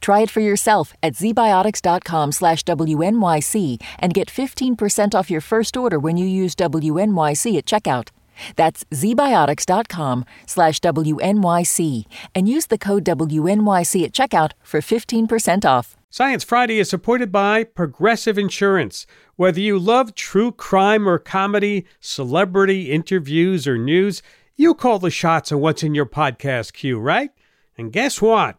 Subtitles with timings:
[0.00, 5.98] Try it for yourself at zbiotics.com slash WNYC and get 15% off your first order
[5.98, 8.08] when you use WNYC at checkout.
[8.56, 12.04] That's zbiotics.com slash WNYC
[12.34, 15.96] and use the code WNYC at checkout for 15% off.
[16.10, 19.06] Science Friday is supported by Progressive Insurance.
[19.36, 24.22] Whether you love true crime or comedy, celebrity interviews or news,
[24.54, 27.30] you call the shots on what's in your podcast queue, right?
[27.78, 28.58] And guess what?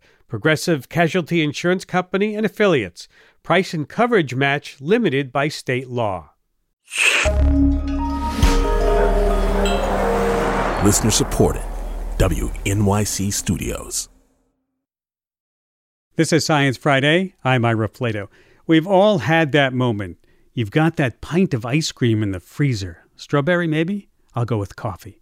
[0.31, 3.09] Progressive Casualty Insurance Company and affiliates.
[3.43, 6.29] Price and coverage match limited by state law.
[10.85, 11.63] Listener supported.
[12.17, 14.07] WNYC Studios.
[16.15, 17.35] This is Science Friday.
[17.43, 18.29] I'm Ira Flatow.
[18.65, 20.17] We've all had that moment.
[20.53, 22.99] You've got that pint of ice cream in the freezer.
[23.17, 24.07] Strawberry, maybe?
[24.33, 25.20] I'll go with coffee.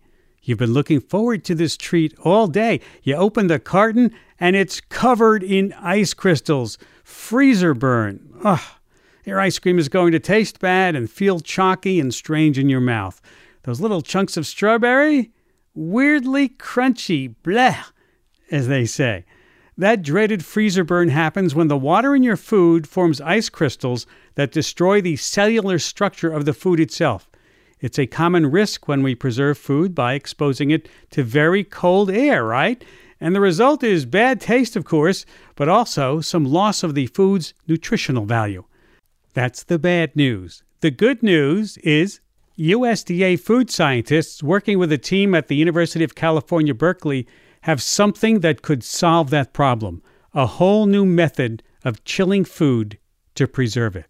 [0.49, 2.81] You've been looking forward to this treat all day.
[3.03, 6.79] You open the carton and it's covered in ice crystals.
[7.03, 8.33] Freezer burn.
[8.43, 8.59] Ugh.
[9.25, 12.81] Your ice cream is going to taste bad and feel chalky and strange in your
[12.81, 13.21] mouth.
[13.61, 15.29] Those little chunks of strawberry?
[15.75, 17.35] Weirdly crunchy.
[17.43, 17.77] Bleh,
[18.49, 19.25] as they say.
[19.77, 24.51] That dreaded freezer burn happens when the water in your food forms ice crystals that
[24.51, 27.29] destroy the cellular structure of the food itself.
[27.81, 32.43] It's a common risk when we preserve food by exposing it to very cold air,
[32.43, 32.83] right?
[33.21, 35.25] And the result is bad taste, of course,
[35.55, 38.65] but also some loss of the food's nutritional value.
[39.33, 40.63] That's the bad news.
[40.81, 42.19] The good news is
[42.57, 47.27] USDA food scientists working with a team at the University of California, Berkeley,
[47.61, 50.01] have something that could solve that problem
[50.33, 52.97] a whole new method of chilling food
[53.35, 54.05] to preserve it.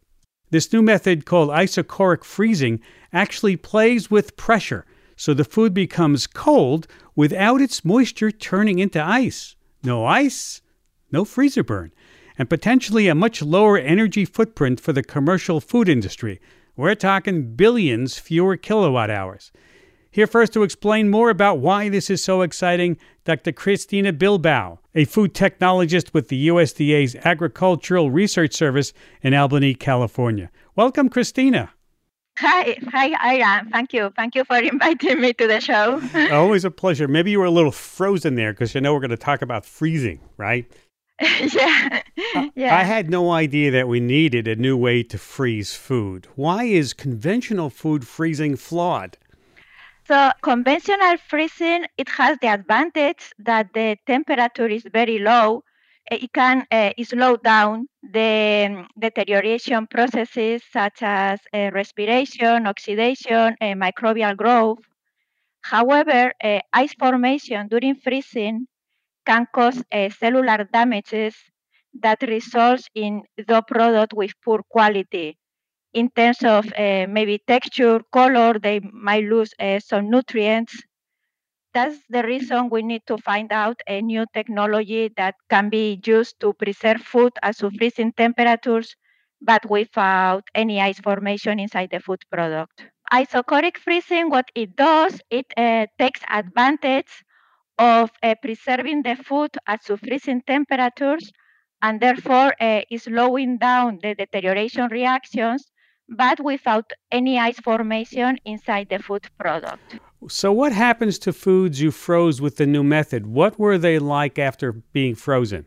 [0.51, 2.81] This new method, called isochoric freezing,
[3.11, 4.85] actually plays with pressure
[5.19, 9.57] so the food becomes cold without its moisture turning into ice.
[9.83, 10.61] No ice,
[11.11, 11.91] no freezer burn,
[12.37, 16.39] and potentially a much lower energy footprint for the commercial food industry.
[16.77, 19.51] We're talking billions fewer kilowatt hours.
[20.09, 23.51] Here first to explain more about why this is so exciting, Dr.
[23.51, 30.49] Cristina Bilbao, a food technologist with the USDA's Agricultural Research Service in Albany, California.
[30.75, 31.73] Welcome, Cristina.
[32.39, 33.43] Hi, hi, Ira.
[33.43, 34.13] Uh, thank you.
[34.15, 36.01] Thank you for inviting me to the show.
[36.31, 37.05] Always a pleasure.
[37.05, 39.65] Maybe you were a little frozen there because you know we're going to talk about
[39.65, 40.65] freezing, right?
[41.21, 42.01] yeah.
[42.55, 42.77] yeah.
[42.77, 46.27] I had no idea that we needed a new way to freeze food.
[46.35, 49.17] Why is conventional food freezing flawed?
[50.07, 55.65] So conventional freezing it has the advantage that the temperature is very low
[56.11, 64.35] it can uh, slow down the um, deterioration processes such as uh, respiration, oxidation, microbial
[64.35, 64.79] growth.
[65.61, 66.33] However,
[66.73, 68.67] ice formation during freezing
[69.25, 69.83] can cause
[70.19, 71.35] cellular damages
[72.01, 75.37] that results in the product with poor quality.
[75.93, 80.81] In terms of maybe texture, color, they might lose some nutrients
[81.73, 86.39] that's the reason we need to find out a new technology that can be used
[86.41, 88.95] to preserve food at freezing temperatures,
[89.41, 92.83] but without any ice formation inside the food product.
[93.11, 97.23] Isochoric freezing, what it does, it uh, takes advantage
[97.77, 101.31] of uh, preserving the food at freezing temperatures
[101.81, 105.71] and therefore uh, is slowing down the deterioration reactions,
[106.09, 109.99] but without any ice formation inside the food product.
[110.27, 113.27] So, what happens to foods you froze with the new method?
[113.27, 115.65] What were they like after being frozen?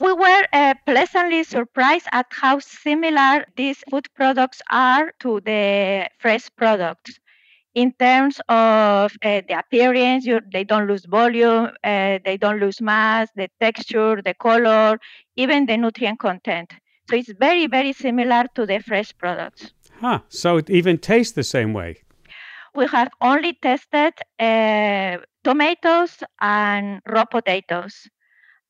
[0.00, 6.48] We were uh, pleasantly surprised at how similar these food products are to the fresh
[6.56, 7.20] products.
[7.74, 12.80] In terms of uh, the appearance, you, they don't lose volume, uh, they don't lose
[12.80, 14.98] mass, the texture, the color,
[15.36, 16.72] even the nutrient content.
[17.10, 19.72] So it's very, very similar to the fresh products.
[20.00, 20.20] Huh.
[20.28, 21.96] So it even tastes the same way.
[22.74, 28.08] We have only tested uh, tomatoes and raw potatoes,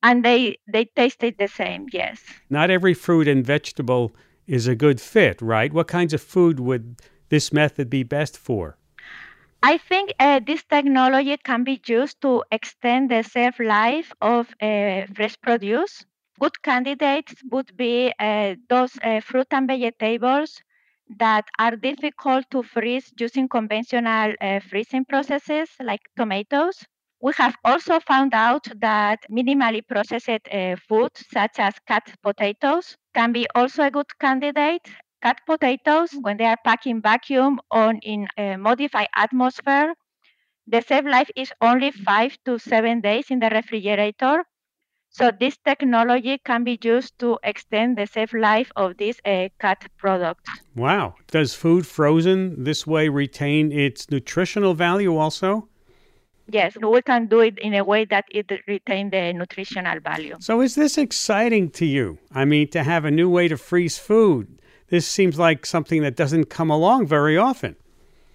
[0.02, 1.86] and they they tasted the same.
[1.92, 2.22] Yes.
[2.48, 4.16] Not every fruit and vegetable
[4.46, 5.70] is a good fit, right?
[5.70, 6.96] What kinds of food would
[7.28, 8.78] this method be best for?
[9.62, 15.02] I think uh, this technology can be used to extend the shelf life of uh,
[15.14, 16.06] fresh produce.
[16.40, 20.60] Good candidates would be uh, those uh, fruit and vegetables
[21.18, 26.84] that are difficult to freeze using conventional uh, freezing processes like tomatoes.
[27.20, 33.32] We have also found out that minimally processed uh, foods such as cut potatoes can
[33.32, 34.88] be also a good candidate
[35.22, 39.94] cut potatoes when they are packed in vacuum or in a modified atmosphere.
[40.66, 44.44] The shelf life is only five to seven days in the refrigerator.
[45.10, 49.84] So this technology can be used to extend the shelf life of these uh, cut
[49.98, 50.50] products.
[50.74, 51.14] Wow.
[51.26, 55.68] Does food frozen this way retain its nutritional value also?
[56.48, 60.36] Yes, we can do it in a way that it retains the nutritional value.
[60.40, 62.18] So is this exciting to you?
[62.32, 64.60] I mean, to have a new way to freeze food
[64.90, 67.76] this seems like something that doesn't come along very often.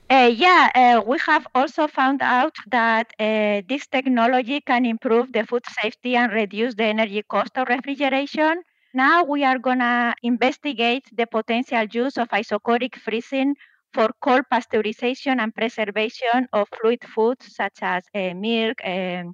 [0.09, 5.43] Uh, yeah, uh, we have also found out that uh, this technology can improve the
[5.45, 8.61] food safety and reduce the energy cost of refrigeration.
[8.93, 13.55] Now we are going to investigate the potential use of isochoric freezing
[13.93, 19.33] for cold pasteurization and preservation of fluid foods such as uh, milk, um,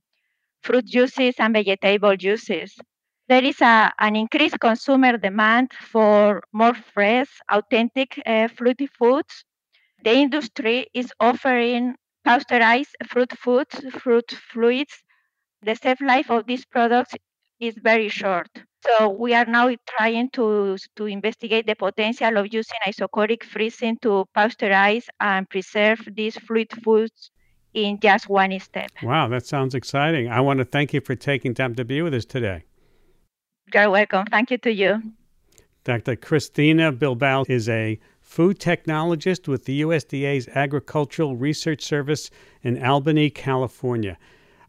[0.64, 2.76] fruit juices, and vegetable juices
[3.28, 9.46] there is a, an increased consumer demand for more fresh, authentic uh, fruity foods.
[10.04, 11.96] The industry is offering
[12.26, 15.04] pasteurized fruit foods, fruit fluids.
[15.62, 17.14] The shelf life of these products
[17.60, 18.50] is very short.
[18.84, 24.26] So we are now trying to, to investigate the potential of using isochoric freezing to
[24.36, 27.30] pasteurize and preserve these fluid foods
[27.76, 28.90] in just one step.
[29.04, 30.30] Wow, that sounds exciting.
[30.30, 32.64] I want to thank you for taking time to be with us today.
[33.72, 34.26] You're welcome.
[34.26, 35.02] Thank you to you.
[35.84, 36.16] Dr.
[36.16, 38.00] Cristina Bilbao is a
[38.32, 42.32] food technologist with the USDA's Agricultural Research Service
[42.64, 44.18] in Albany, California.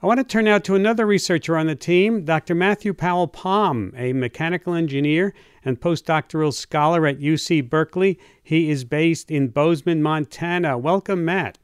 [0.03, 2.57] I want to turn now to another researcher on the team, Dr.
[2.57, 5.33] Matthew Powell Palm, a mechanical engineer
[5.65, 8.19] and postdoctoral scholar at UC Berkeley.
[8.43, 10.77] He is based in Bozeman, Montana.
[10.77, 11.57] Welcome, Matt.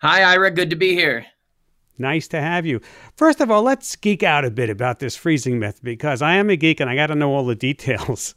[0.00, 0.52] Hi, Ira.
[0.52, 1.26] Good to be here.
[2.02, 2.80] Nice to have you.
[3.14, 6.50] First of all, let's geek out a bit about this freezing myth because I am
[6.50, 8.34] a geek and I got to know all the details.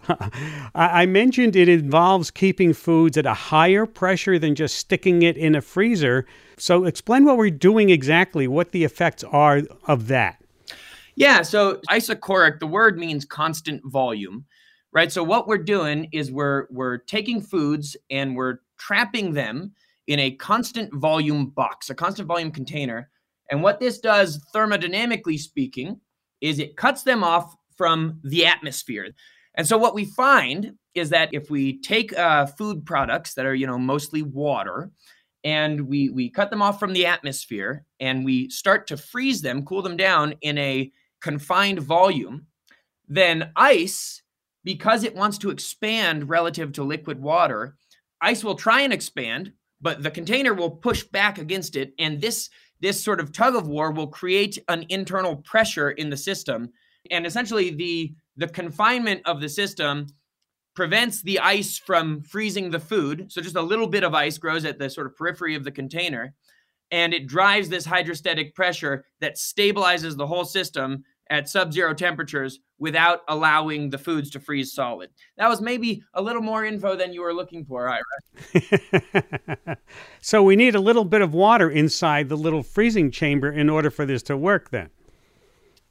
[0.75, 5.55] I mentioned it involves keeping foods at a higher pressure than just sticking it in
[5.55, 6.27] a freezer.
[6.57, 10.39] So, explain what we're doing exactly, what the effects are of that.
[11.15, 14.45] Yeah, so isochoric, the word means constant volume,
[14.93, 15.11] right?
[15.11, 19.73] So what we're doing is we're we're taking foods and we're trapping them
[20.05, 23.09] in a constant volume box, a constant volume container
[23.51, 25.99] and what this does, thermodynamically speaking,
[26.41, 29.09] is it cuts them off from the atmosphere.
[29.55, 33.55] And so what we find is that if we take uh, food products that are,
[33.55, 34.91] you know, mostly water,
[35.43, 39.65] and we we cut them off from the atmosphere, and we start to freeze them,
[39.65, 42.47] cool them down in a confined volume,
[43.07, 44.21] then ice,
[44.63, 47.75] because it wants to expand relative to liquid water,
[48.21, 49.51] ice will try and expand,
[49.81, 52.49] but the container will push back against it, and this
[52.85, 56.69] this sort of tug of war will create an internal pressure in the system.
[57.09, 60.05] And essentially the the confinement of the system
[60.75, 63.31] prevents the ice from freezing the food.
[63.31, 65.71] So just a little bit of ice grows at the sort of periphery of the
[65.71, 66.35] container
[66.91, 73.21] and it drives this hydrostatic pressure that stabilizes the whole system at sub-zero temperatures without
[73.27, 75.09] allowing the foods to freeze solid.
[75.37, 79.77] That was maybe a little more info than you were looking for, Ira.
[80.21, 83.89] so we need a little bit of water inside the little freezing chamber in order
[83.89, 84.89] for this to work then.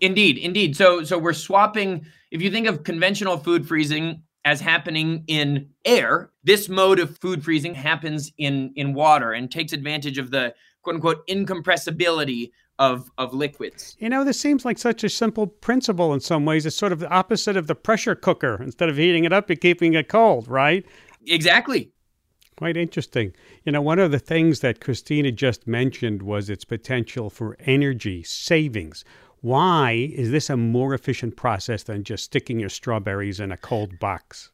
[0.00, 0.76] Indeed, indeed.
[0.76, 6.30] So so we're swapping if you think of conventional food freezing as happening in air,
[6.42, 10.96] this mode of food freezing happens in in water and takes advantage of the quote
[10.96, 13.96] unquote incompressibility of of liquids.
[13.98, 16.66] You know, this seems like such a simple principle in some ways.
[16.66, 18.62] It's sort of the opposite of the pressure cooker.
[18.62, 20.84] Instead of heating it up, you're keeping it cold, right?
[21.26, 21.92] Exactly.
[22.56, 23.32] Quite interesting.
[23.64, 28.22] You know, one of the things that Cristina just mentioned was its potential for energy
[28.22, 29.04] savings.
[29.40, 33.98] Why is this a more efficient process than just sticking your strawberries in a cold
[33.98, 34.50] box?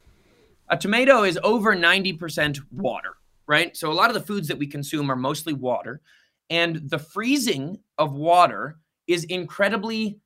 [0.68, 3.14] A tomato is over 90% water,
[3.46, 3.76] right?
[3.76, 6.00] So a lot of the foods that we consume are mostly water.
[6.50, 10.18] And the freezing of water is incredibly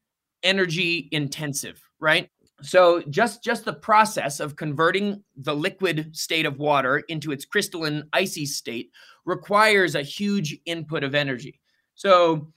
[0.43, 2.28] energy intensive, right?
[2.62, 8.09] so just just the process of converting the liquid state of water into its crystalline
[8.12, 8.90] icy state
[9.25, 11.61] requires a huge input of energy.
[11.95, 12.52] So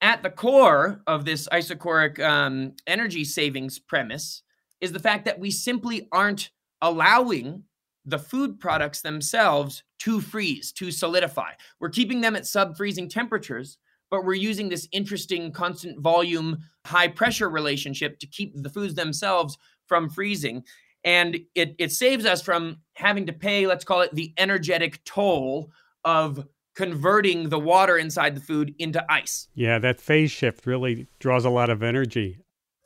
[0.00, 4.42] at the core of this isochoric um, energy savings premise
[4.80, 6.50] is the fact that we simply aren't
[6.80, 7.64] allowing
[8.04, 11.52] the food products themselves to freeze, to solidify.
[11.80, 13.78] We're keeping them at sub freezing temperatures,
[14.10, 19.56] but we're using this interesting constant volume, high pressure relationship to keep the foods themselves
[19.86, 20.64] from freezing.
[21.04, 25.70] And it, it saves us from having to pay, let's call it the energetic toll
[26.04, 29.48] of converting the water inside the food into ice.
[29.54, 32.38] Yeah, that phase shift really draws a lot of energy.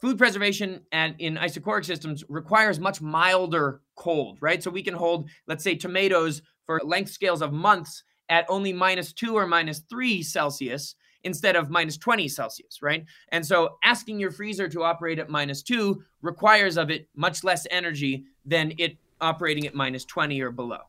[0.06, 4.62] Food preservation and in isochoric systems requires much milder cold, right?
[4.62, 9.12] So we can hold, let's say, tomatoes for length scales of months at only minus
[9.12, 10.94] two or minus three Celsius
[11.24, 13.04] instead of minus 20 Celsius, right?
[13.32, 17.66] And so asking your freezer to operate at minus two requires of it much less
[17.72, 20.82] energy than it operating at minus 20 or below.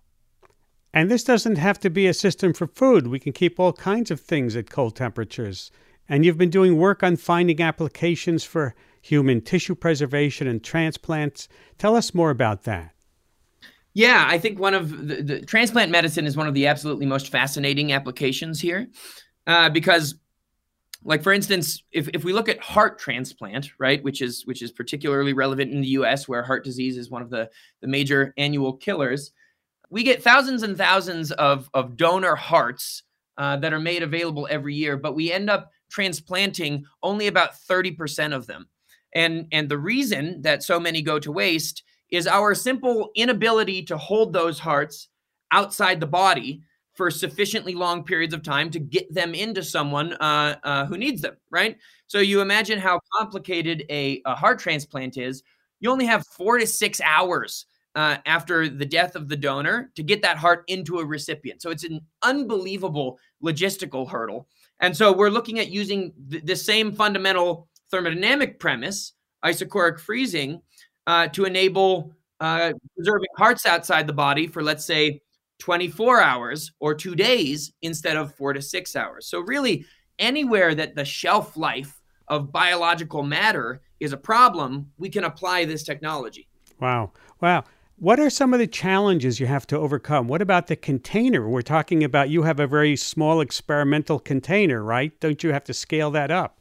[0.94, 3.08] And this doesn't have to be a system for food.
[3.08, 5.72] We can keep all kinds of things at cold temperatures.
[6.08, 11.48] And you've been doing work on finding applications for human tissue preservation and transplants.
[11.78, 12.94] Tell us more about that.
[13.94, 17.30] Yeah, I think one of the, the transplant medicine is one of the absolutely most
[17.30, 18.88] fascinating applications here,
[19.48, 20.16] uh, because,
[21.04, 24.72] like for instance, if, if we look at heart transplant, right, which is which is
[24.72, 27.50] particularly relevant in the U.S., where heart disease is one of the
[27.82, 29.32] the major annual killers,
[29.90, 33.04] we get thousands and thousands of, of donor hearts
[33.38, 38.36] uh, that are made available every year, but we end up transplanting only about 30%
[38.36, 38.68] of them.
[39.18, 41.82] And, and the reason that so many go to waste
[42.12, 45.10] is our simple inability to hold those hearts
[45.52, 46.62] outside the body
[46.94, 51.24] for sufficiently long periods of time to get them into someone uh, uh, who needs
[51.24, 51.78] them, right?
[52.06, 55.42] So you imagine how complicated a, a heart transplant is.
[55.80, 60.04] You only have four to six hours uh, after the death of the donor to
[60.04, 61.64] get that heart into a recipient.
[61.64, 64.48] So it's an unbelievable logistical hurdle.
[64.80, 69.14] And so we're looking at using th- the same fundamental thermodynamic premise,
[69.44, 70.62] isochoric freezing,
[71.06, 75.22] uh, to enable uh, preserving hearts outside the body for, let's say,
[75.60, 79.28] 24 hours or two days instead of four to six hours.
[79.28, 79.86] So, really,
[80.20, 85.84] anywhere that the shelf life of biological matter is a problem, we can apply this
[85.84, 86.48] technology.
[86.80, 87.12] Wow.
[87.42, 87.64] Wow.
[88.00, 90.28] What are some of the challenges you have to overcome?
[90.28, 91.50] What about the container?
[91.50, 95.20] We're talking about you have a very small experimental container, right?
[95.20, 96.60] Don't you have to scale that up?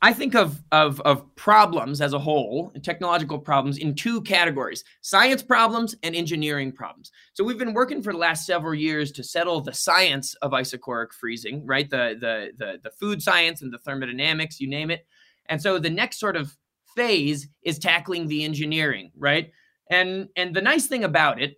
[0.00, 5.42] I think of, of, of problems as a whole, technological problems, in two categories science
[5.42, 7.10] problems and engineering problems.
[7.32, 11.12] So we've been working for the last several years to settle the science of isochoric
[11.12, 11.90] freezing, right?
[11.90, 15.04] The, the, the, the food science and the thermodynamics, you name it.
[15.48, 16.56] And so the next sort of
[16.94, 19.50] phase is tackling the engineering, right?
[19.90, 21.54] And and the nice thing about it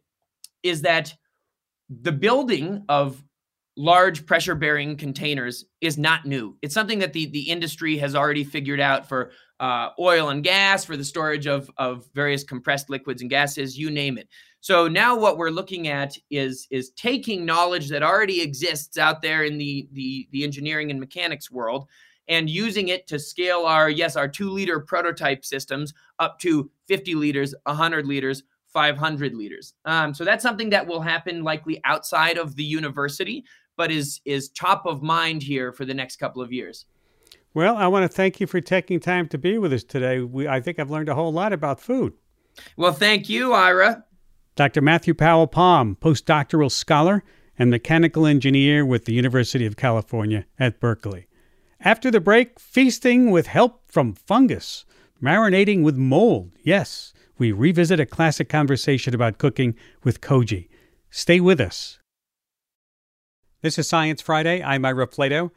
[0.63, 1.13] is that
[1.89, 3.23] the building of
[3.77, 6.57] large pressure bearing containers is not new.
[6.63, 10.85] It's something that the, the industry has already figured out for uh, oil and gas,
[10.85, 14.29] for the storage of, of various compressed liquids and gases, you name it.
[14.61, 19.45] So now what we're looking at is, is taking knowledge that already exists out there
[19.45, 21.89] in the, the, the engineering and mechanics world
[22.29, 27.15] and using it to scale our, yes, our two liter prototype systems up to 50
[27.15, 29.75] liters, 100 liters, 500 liters.
[29.85, 33.45] Um, so that's something that will happen likely outside of the university,
[33.81, 36.85] but is is top of mind here for the next couple of years.
[37.55, 40.21] Well, I want to thank you for taking time to be with us today.
[40.21, 42.13] We, I think I've learned a whole lot about food.
[42.77, 44.05] Well, thank you, Ira.
[44.55, 44.83] Dr.
[44.83, 47.25] Matthew Powell Palm, postdoctoral scholar
[47.59, 51.27] and mechanical engineer with the University of California at Berkeley.
[51.81, 54.85] After the break, feasting with help from fungus,
[55.23, 56.53] marinating with mold.
[56.63, 60.69] Yes, we revisit a classic conversation about cooking with Koji.
[61.09, 62.00] Stay with us.
[63.63, 64.63] This is Science Friday.
[64.63, 65.51] I'm Ira Flatow.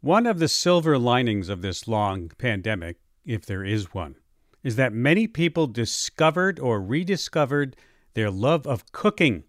[0.00, 4.16] One of the silver linings of this long pandemic, if there is one,
[4.64, 7.76] is that many people discovered or rediscovered
[8.14, 9.44] their love of cooking.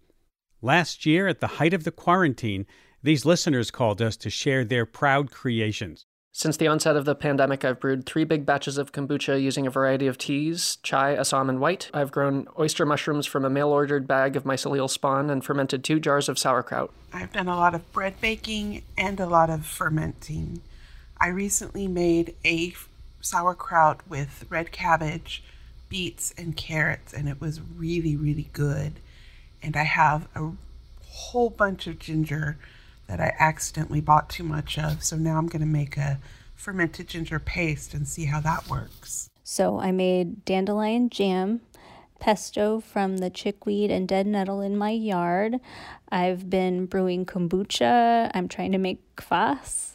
[0.62, 2.64] Last year, at the height of the quarantine,
[3.02, 6.06] these listeners called us to share their proud creations.
[6.38, 9.70] Since the onset of the pandemic, I've brewed three big batches of kombucha using a
[9.70, 11.88] variety of teas chai, assam, and white.
[11.94, 15.98] I've grown oyster mushrooms from a mail ordered bag of mycelial spawn and fermented two
[15.98, 16.92] jars of sauerkraut.
[17.10, 20.60] I've done a lot of bread baking and a lot of fermenting.
[21.18, 22.74] I recently made a
[23.22, 25.42] sauerkraut with red cabbage,
[25.88, 29.00] beets, and carrots, and it was really, really good.
[29.62, 30.50] And I have a
[31.02, 32.58] whole bunch of ginger
[33.06, 35.02] that I accidentally bought too much of.
[35.02, 36.18] So now I'm going to make a
[36.54, 39.30] fermented ginger paste and see how that works.
[39.44, 41.60] So I made dandelion jam,
[42.18, 45.60] pesto from the chickweed and dead nettle in my yard.
[46.08, 48.30] I've been brewing kombucha.
[48.34, 49.92] I'm trying to make kvass.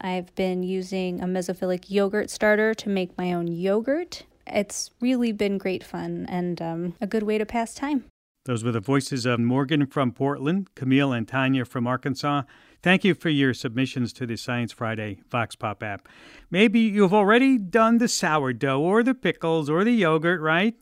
[0.00, 4.24] I've been using a mesophilic yogurt starter to make my own yogurt.
[4.46, 8.04] It's really been great fun and um, a good way to pass time.
[8.44, 12.42] Those were the voices of Morgan from Portland, Camille and Tanya from Arkansas.
[12.82, 16.06] Thank you for your submissions to the Science Friday Vox Pop app.
[16.50, 20.74] Maybe you've already done the sourdough or the pickles or the yogurt, right?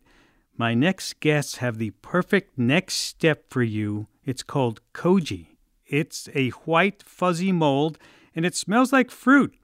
[0.57, 4.09] My next guests have the perfect next step for you.
[4.25, 5.57] It's called koji.
[5.87, 7.97] It's a white, fuzzy mold,
[8.35, 9.55] and it smells like fruit.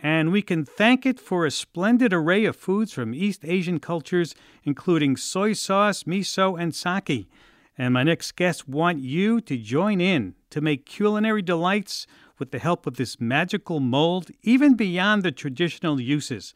[0.00, 4.34] And we can thank it for a splendid array of foods from East Asian cultures,
[4.62, 7.28] including soy sauce, miso, and sake.
[7.76, 12.06] And my next guests want you to join in to make culinary delights
[12.38, 16.54] with the help of this magical mold, even beyond the traditional uses.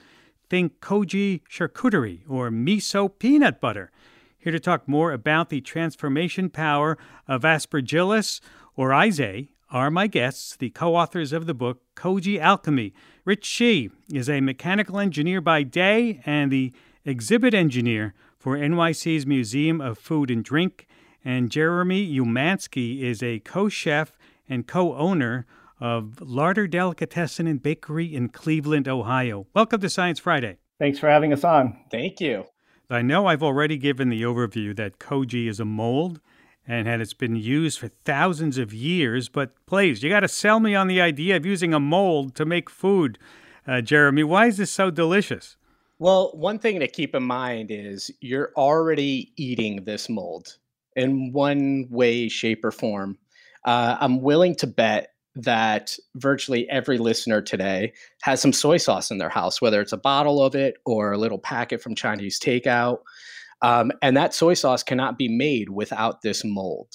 [0.49, 3.91] Think koji charcuterie or miso peanut butter.
[4.39, 8.41] Here to talk more about the transformation power of aspergillus
[8.77, 12.93] oryzae are my guests, the co authors of the book Koji Alchemy.
[13.25, 16.73] Rich Shih is a mechanical engineer by day and the
[17.07, 20.87] exhibit engineer for NYC's Museum of Food and Drink.
[21.25, 25.47] And Jeremy Umansky is a co chef and co owner
[25.81, 29.47] of Larder Delicatessen and Bakery in Cleveland, Ohio.
[29.55, 30.59] Welcome to Science Friday.
[30.79, 31.79] Thanks for having us on.
[31.91, 32.45] Thank you.
[32.91, 36.21] I know I've already given the overview that koji is a mold
[36.67, 40.61] and that it's been used for thousands of years, but please, you got to sell
[40.61, 43.19] me on the idea of using a mold to make food.
[43.67, 45.57] Uh, Jeremy, why is this so delicious?
[45.99, 50.57] Well, one thing to keep in mind is you're already eating this mold
[50.97, 53.19] in one way, shape, or form.
[53.65, 57.93] Uh, I'm willing to bet that virtually every listener today
[58.23, 61.19] has some soy sauce in their house, whether it's a bottle of it or a
[61.19, 62.99] little packet from Chinese takeout.
[63.63, 66.89] Um, and that soy sauce cannot be made without this mold.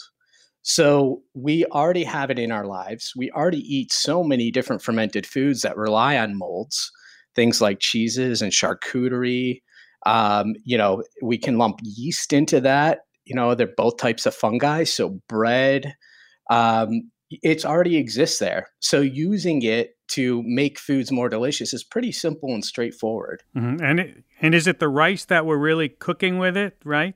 [0.64, 3.14] So we already have it in our lives.
[3.16, 6.92] We already eat so many different fermented foods that rely on molds,
[7.36, 9.62] things like cheeses and charcuterie.
[10.06, 13.00] Um, you know, we can lump yeast into that.
[13.24, 14.84] You know, they're both types of fungi.
[14.84, 15.96] So bread,
[16.50, 18.68] um, it's already exists there.
[18.80, 23.44] So using it to make foods more delicious is pretty simple and straightforward.
[23.56, 23.84] Mm-hmm.
[23.84, 27.16] And it, and is it the rice that we're really cooking with it, right?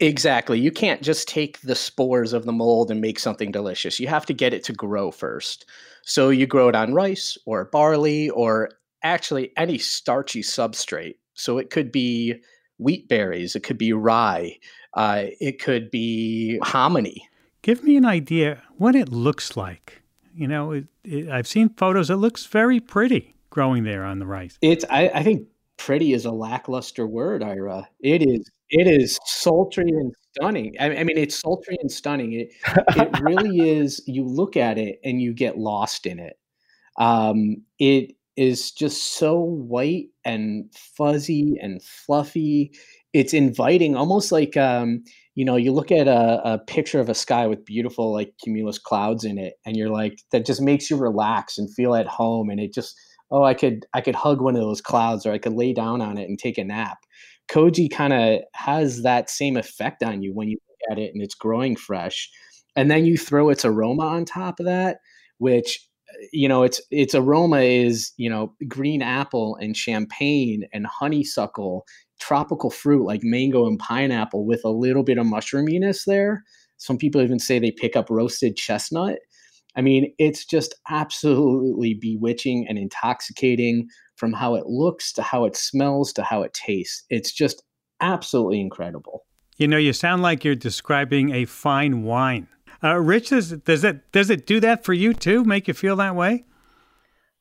[0.00, 0.60] Exactly.
[0.60, 3.98] You can't just take the spores of the mold and make something delicious.
[3.98, 5.66] You have to get it to grow first.
[6.02, 8.70] So you grow it on rice or barley or
[9.02, 11.16] actually any starchy substrate.
[11.34, 12.34] So it could be
[12.78, 14.56] wheat berries, it could be rye,
[14.94, 17.28] uh, it could be hominy
[17.62, 19.97] Give me an idea what it looks like.
[20.38, 22.10] You know, it, it, I've seen photos.
[22.10, 24.56] It looks very pretty growing there on the rice.
[24.62, 24.84] It's.
[24.88, 25.48] I, I think
[25.78, 27.88] pretty is a lackluster word, Ira.
[27.98, 28.48] It is.
[28.70, 30.76] It is sultry and stunning.
[30.78, 32.34] I, I mean, it's sultry and stunning.
[32.34, 32.52] It,
[32.94, 34.00] it really is.
[34.06, 36.38] You look at it and you get lost in it.
[36.98, 42.70] Um, it is just so white and fuzzy and fluffy.
[43.12, 45.02] It's inviting, almost like um,
[45.38, 48.76] you know, you look at a, a, picture of a sky with beautiful like cumulus
[48.76, 52.50] clouds in it, and you're like, that just makes you relax and feel at home.
[52.50, 52.96] And it just,
[53.30, 56.02] oh, I could I could hug one of those clouds, or I could lay down
[56.02, 56.98] on it and take a nap.
[57.48, 61.22] Koji kind of has that same effect on you when you look at it and
[61.22, 62.28] it's growing fresh,
[62.74, 64.96] and then you throw its aroma on top of that,
[65.38, 65.78] which
[66.32, 71.86] you know its its aroma is you know green apple and champagne and honeysuckle
[72.18, 76.44] tropical fruit like mango and pineapple with a little bit of mushroominess there.
[76.76, 79.18] Some people even say they pick up roasted chestnut.
[79.76, 85.56] I mean, it's just absolutely bewitching and intoxicating from how it looks to how it
[85.56, 87.04] smells to how it tastes.
[87.10, 87.62] It's just
[88.00, 89.24] absolutely incredible.
[89.56, 92.48] You know, you sound like you're describing a fine wine.
[92.82, 95.44] Uh, Rich, does, does it does it do that for you too?
[95.44, 96.44] Make you feel that way?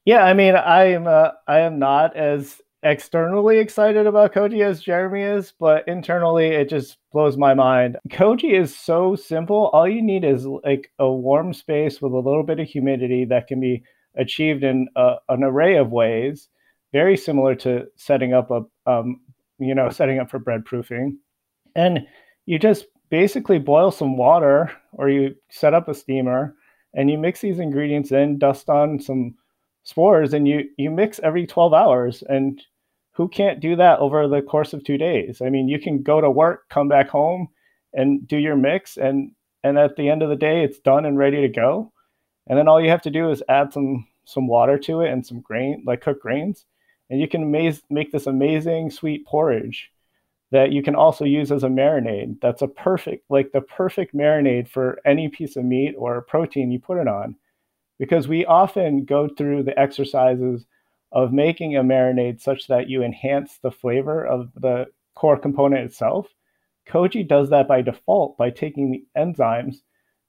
[0.06, 4.82] Yeah, I mean, I am uh, I am not as externally excited about Koji as
[4.82, 7.98] Jeremy is, but internally it just blows my mind.
[8.10, 9.70] Koji is so simple.
[9.74, 13.48] All you need is like a warm space with a little bit of humidity that
[13.48, 13.84] can be
[14.16, 16.50] achieved in a, an array of ways,
[16.94, 19.22] very similar to setting up a, um,
[19.60, 21.18] you know, setting up for bread proofing.
[21.76, 22.08] And
[22.46, 26.56] you just basically boil some water or you set up a steamer
[26.94, 29.36] and you mix these ingredients in, dust on some
[29.88, 32.62] spores and you you mix every 12 hours and
[33.14, 36.20] who can't do that over the course of two days i mean you can go
[36.20, 37.48] to work come back home
[37.94, 39.32] and do your mix and
[39.64, 41.92] and at the end of the day it's done and ready to go
[42.48, 45.26] and then all you have to do is add some some water to it and
[45.26, 46.66] some grain like cooked grains
[47.10, 49.92] and you can amaze, make this amazing sweet porridge
[50.52, 52.40] that you can also use as a marinade.
[52.42, 56.80] That's a perfect, like the perfect marinade for any piece of meat or protein you
[56.80, 57.36] put it on.
[58.00, 60.66] Because we often go through the exercises
[61.12, 66.28] of making a marinade such that you enhance the flavor of the core component itself.
[66.88, 69.78] Koji does that by default by taking the enzymes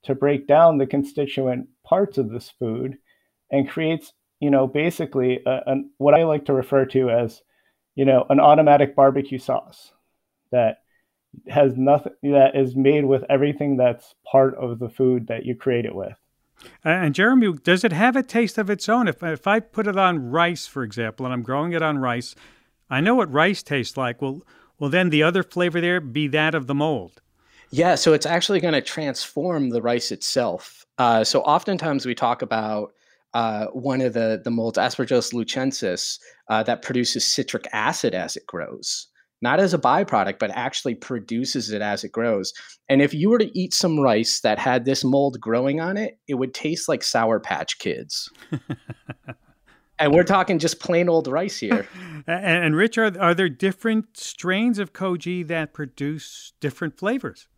[0.04, 2.96] to break down the constituent parts of this food
[3.50, 7.42] and creates, you know, basically a, a, what I like to refer to as,
[7.94, 9.92] you know, an automatic barbecue sauce
[10.52, 10.78] that
[11.48, 15.84] has nothing that is made with everything that's part of the food that you create
[15.84, 16.16] it with.
[16.84, 19.08] And Jeremy, does it have a taste of its own?
[19.08, 22.34] If if I put it on rice, for example, and I'm growing it on rice,
[22.90, 24.22] I know what rice tastes like.
[24.22, 24.42] Well,
[24.78, 27.20] will then the other flavor there be that of the mold?
[27.70, 30.86] Yeah, so it's actually going to transform the rice itself.
[30.96, 32.94] Uh, so oftentimes we talk about
[33.34, 36.18] uh, one of the the molds, Aspergillus luchuensis,
[36.48, 39.08] uh, that produces citric acid as it grows
[39.40, 42.52] not as a byproduct, but actually produces it as it grows.
[42.88, 46.18] And if you were to eat some rice that had this mold growing on it,
[46.26, 48.30] it would taste like Sour Patch Kids.
[49.98, 51.86] and we're talking just plain old rice here.
[52.26, 57.48] and, and Rich, are, are there different strains of koji that produce different flavors?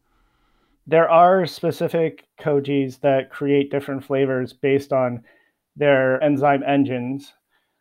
[0.86, 5.22] There are specific kojis that create different flavors based on
[5.76, 7.32] their enzyme engines.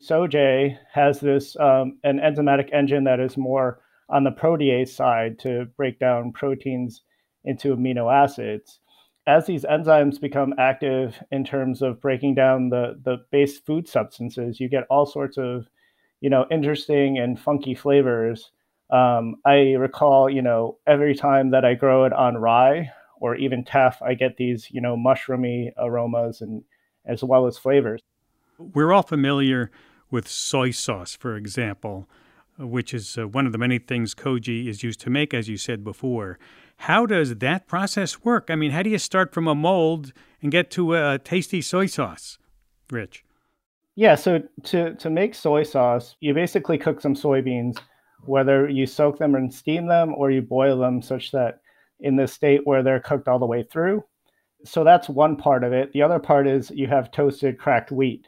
[0.01, 5.65] Soje has this um, an enzymatic engine that is more on the protease side to
[5.77, 7.03] break down proteins
[7.43, 8.79] into amino acids.
[9.27, 14.59] As these enzymes become active in terms of breaking down the, the base food substances,
[14.59, 15.67] you get all sorts of,
[16.21, 18.51] you know, interesting and funky flavors.
[18.89, 23.63] Um, I recall, you know, every time that I grow it on rye or even
[23.63, 26.63] teff, I get these, you know, mushroomy aromas and
[27.05, 28.01] as well as flavors.
[28.57, 29.69] We're all familiar
[30.09, 32.09] with soy sauce, for example
[32.59, 35.57] which is uh, one of the many things koji is used to make, as you
[35.57, 36.37] said before.
[36.77, 38.49] How does that process work?
[38.49, 41.85] I mean, how do you start from a mold and get to a tasty soy
[41.85, 42.37] sauce,
[42.89, 43.23] Rich?
[43.95, 47.79] Yeah, so to, to make soy sauce, you basically cook some soybeans,
[48.25, 51.59] whether you soak them and steam them or you boil them such that
[51.99, 54.03] in the state where they're cooked all the way through.
[54.65, 55.91] So that's one part of it.
[55.93, 58.27] The other part is you have toasted cracked wheat.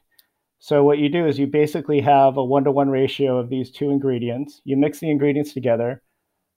[0.64, 4.62] So what you do is you basically have a one-to-one ratio of these two ingredients.
[4.64, 6.04] You mix the ingredients together.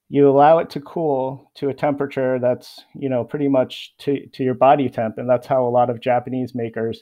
[0.09, 4.43] You allow it to cool to a temperature that's, you know, pretty much to, to
[4.43, 5.17] your body temp.
[5.17, 7.01] And that's how a lot of Japanese makers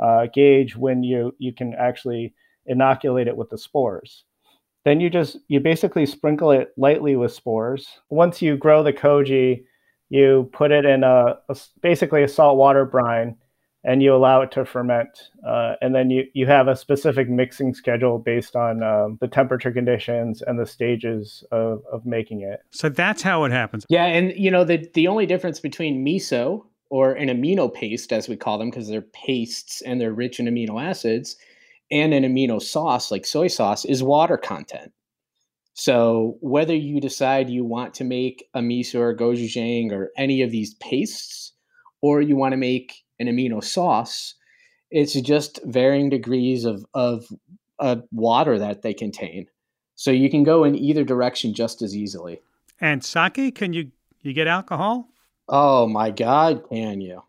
[0.00, 2.34] uh, gauge when you, you can actually
[2.66, 4.22] inoculate it with the spores.
[4.84, 7.88] Then you just, you basically sprinkle it lightly with spores.
[8.10, 9.64] Once you grow the koji,
[10.08, 13.38] you put it in a, a basically a saltwater brine
[13.84, 15.10] and you allow it to ferment.
[15.46, 19.70] Uh, and then you, you have a specific mixing schedule based on um, the temperature
[19.70, 22.60] conditions and the stages of, of making it.
[22.70, 23.84] So that's how it happens.
[23.90, 24.06] Yeah.
[24.06, 28.36] And, you know, the, the only difference between miso or an amino paste, as we
[28.36, 31.36] call them, because they're pastes and they're rich in amino acids,
[31.90, 34.92] and an amino sauce like soy sauce is water content.
[35.74, 40.50] So whether you decide you want to make a miso or gochujang or any of
[40.50, 41.52] these pastes,
[42.00, 44.34] or you want to make an amino sauce.
[44.90, 47.26] It's just varying degrees of, of
[47.78, 49.46] uh, water that they contain.
[49.96, 52.40] So you can go in either direction just as easily.
[52.80, 55.08] And sake, can you you get alcohol?
[55.48, 57.22] Oh my God, can you?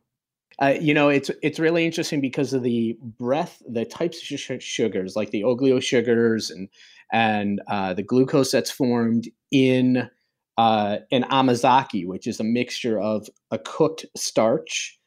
[0.60, 4.52] Uh, you know, it's it's really interesting because of the breath, the types of sh-
[4.60, 6.70] sugars, like the oligo sugars and
[7.12, 10.10] and uh, the glucose that's formed in
[10.58, 14.98] uh, an amazake, which is a mixture of a cooked starch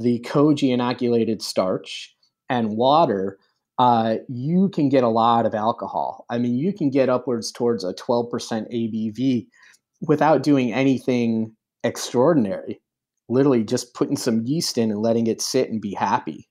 [0.00, 2.14] the koji inoculated starch
[2.48, 3.38] and water,
[3.78, 6.24] uh, you can get a lot of alcohol.
[6.30, 9.46] I mean, you can get upwards towards a 12% ABV
[10.06, 12.80] without doing anything extraordinary.
[13.28, 16.48] Literally just putting some yeast in and letting it sit and be happy.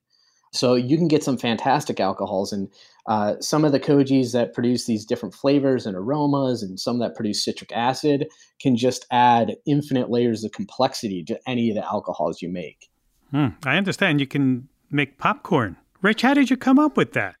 [0.54, 2.68] So you can get some fantastic alcohols, and
[3.06, 7.14] uh, some of the kojis that produce these different flavors and aromas, and some that
[7.14, 8.28] produce citric acid,
[8.60, 12.90] can just add infinite layers of complexity to any of the alcohols you make.
[13.32, 14.20] Hmm, I understand.
[14.20, 15.76] You can make popcorn.
[16.02, 17.34] Rich, how did you come up with that?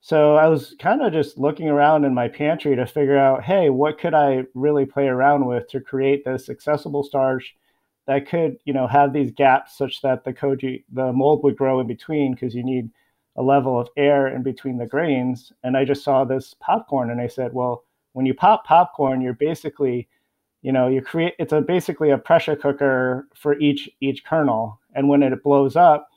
[0.00, 3.70] So I was kind of just looking around in my pantry to figure out, hey,
[3.70, 7.56] what could I really play around with to create this accessible starch
[8.06, 11.80] that could, you know, have these gaps such that the koji, the mold would grow
[11.80, 12.90] in between because you need
[13.36, 15.52] a level of air in between the grains.
[15.62, 19.34] And I just saw this popcorn and I said, well, when you pop popcorn, you're
[19.34, 20.08] basically,
[20.68, 25.08] you know, you create it's a basically a pressure cooker for each each kernel and
[25.08, 26.10] when it blows up,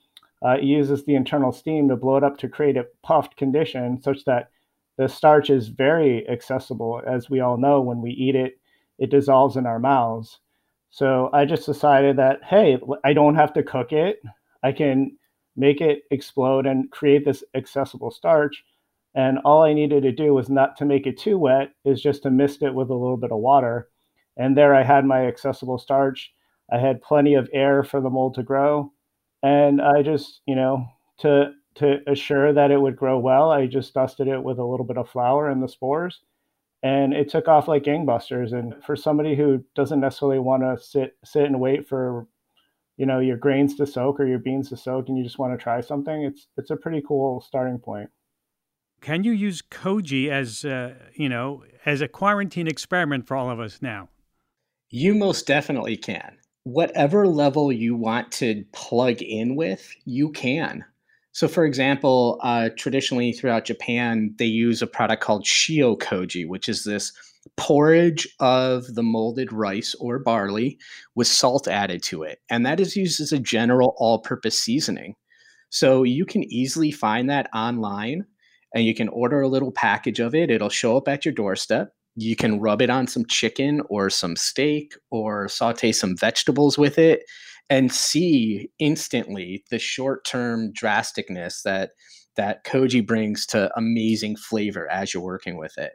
[0.45, 4.01] uh, it uses the internal steam to blow it up to create a puffed condition
[4.01, 4.49] such that
[4.97, 7.01] the starch is very accessible.
[7.07, 8.59] As we all know, when we eat it,
[8.99, 10.39] it dissolves in our mouths.
[10.89, 14.21] So I just decided that, hey, I don't have to cook it.
[14.63, 15.17] I can
[15.55, 18.65] make it explode and create this accessible starch.
[19.15, 22.23] And all I needed to do was not to make it too wet, is just
[22.23, 23.87] to mist it with a little bit of water.
[24.37, 26.31] And there I had my accessible starch.
[26.71, 28.91] I had plenty of air for the mold to grow.
[29.43, 30.87] And I just, you know,
[31.19, 34.85] to to assure that it would grow well, I just dusted it with a little
[34.85, 36.19] bit of flour and the spores.
[36.83, 38.51] And it took off like gangbusters.
[38.51, 42.27] And for somebody who doesn't necessarily want to sit sit and wait for
[43.01, 45.51] you know your grains to soak or your beans to soak and you just want
[45.51, 48.07] to try something it's it's a pretty cool starting point
[49.01, 53.59] can you use koji as uh, you know as a quarantine experiment for all of
[53.59, 54.07] us now
[54.91, 60.85] you most definitely can whatever level you want to plug in with you can
[61.31, 66.69] so for example uh, traditionally throughout japan they use a product called shio koji which
[66.69, 67.11] is this
[67.57, 70.77] porridge of the molded rice or barley
[71.15, 72.39] with salt added to it.
[72.49, 75.15] And that is used as a general all purpose seasoning.
[75.69, 78.25] So you can easily find that online
[78.73, 80.49] and you can order a little package of it.
[80.49, 81.93] It'll show up at your doorstep.
[82.15, 86.97] You can rub it on some chicken or some steak or saute some vegetables with
[86.97, 87.23] it
[87.69, 91.91] and see instantly the short term drasticness that
[92.35, 95.93] that koji brings to amazing flavor as you're working with it.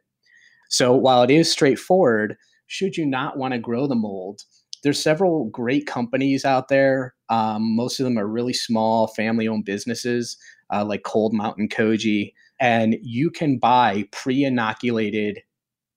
[0.68, 4.40] So while it is straightforward, should you not want to grow the mold,
[4.83, 7.14] there's several great companies out there.
[7.29, 10.37] Um, most of them are really small, family-owned businesses
[10.72, 15.40] uh, like Cold Mountain Koji, and you can buy pre-inoculated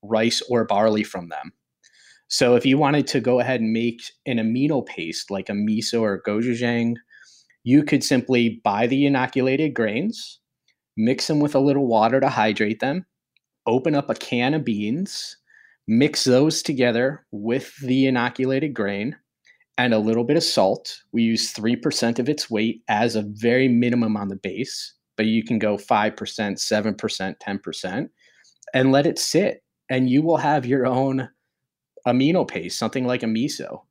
[0.03, 1.53] rice or barley from them.
[2.27, 6.01] So if you wanted to go ahead and make an amino paste like a miso
[6.01, 6.95] or gochujang,
[7.63, 10.39] you could simply buy the inoculated grains,
[10.95, 13.05] mix them with a little water to hydrate them,
[13.65, 15.37] open up a can of beans,
[15.87, 19.15] mix those together with the inoculated grain
[19.79, 20.95] and a little bit of salt.
[21.11, 25.43] We use 3% of its weight as a very minimum on the base, but you
[25.43, 28.09] can go 5%, 7%, 10%,
[28.73, 29.63] and let it sit.
[29.89, 31.29] And you will have your own
[32.07, 33.81] amino paste, something like a miso.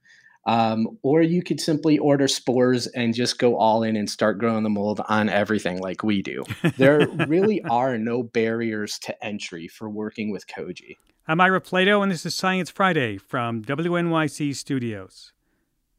[0.46, 4.62] Um, or you could simply order spores and just go all in and start growing
[4.62, 6.42] the mold on everything like we do.
[6.78, 10.96] There really are no barriers to entry for working with Koji.
[11.26, 15.34] I'm Ira Flatow, and this is Science Friday from WNYC Studios.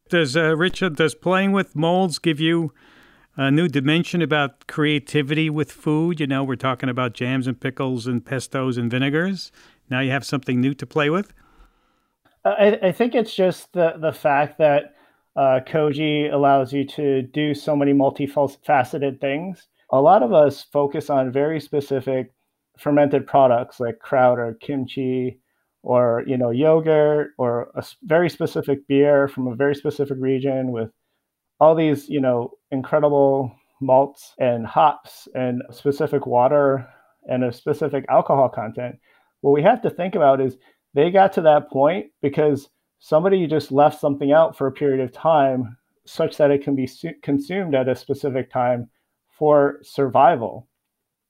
[0.09, 2.73] Does uh, Richard, does playing with molds give you
[3.37, 6.19] a new dimension about creativity with food?
[6.19, 9.51] You know, we're talking about jams and pickles and pestos and vinegars.
[9.89, 11.33] Now you have something new to play with.
[12.45, 14.95] I, I think it's just the the fact that
[15.35, 19.67] uh, Koji allows you to do so many multifaceted things.
[19.91, 22.31] A lot of us focus on very specific
[22.77, 25.39] fermented products like kraut or kimchi
[25.83, 30.89] or you know yogurt or a very specific beer from a very specific region with
[31.59, 36.87] all these you know incredible malts and hops and specific water
[37.27, 38.95] and a specific alcohol content
[39.41, 40.57] what we have to think about is
[40.93, 45.11] they got to that point because somebody just left something out for a period of
[45.11, 48.89] time such that it can be su- consumed at a specific time
[49.29, 50.67] for survival.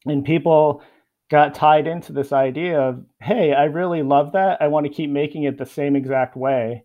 [0.05, 0.81] And people
[1.29, 4.61] got tied into this idea of, hey, I really love that.
[4.61, 6.83] I want to keep making it the same exact way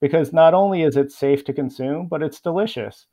[0.00, 3.06] because not only is it safe to consume, but it's delicious.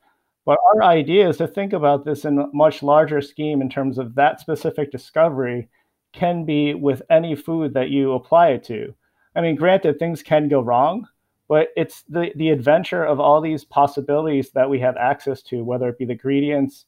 [0.46, 3.98] But our idea is to think about this in a much larger scheme in terms
[3.98, 5.68] of that specific discovery
[6.18, 8.94] can be with any food that you apply it to.
[9.36, 11.08] I mean, granted, things can go wrong,
[11.48, 15.88] but it's the, the adventure of all these possibilities that we have access to, whether
[15.90, 16.86] it be the ingredients,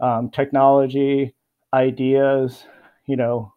[0.00, 1.34] um, technology,
[1.74, 2.64] ideas,
[3.06, 3.52] you know,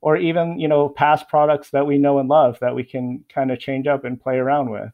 [0.00, 3.50] or even, you know, past products that we know and love that we can kind
[3.50, 4.90] of change up and play around with.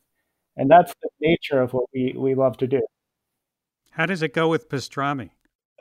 [0.57, 2.81] And that's the nature of what we, we love to do.
[3.90, 5.31] How does it go with pastrami?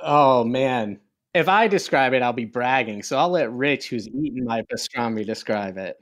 [0.01, 0.99] Oh, man.
[1.33, 3.03] If I describe it, I'll be bragging.
[3.03, 5.97] So I'll let Rich, who's eaten my pastrami, describe it.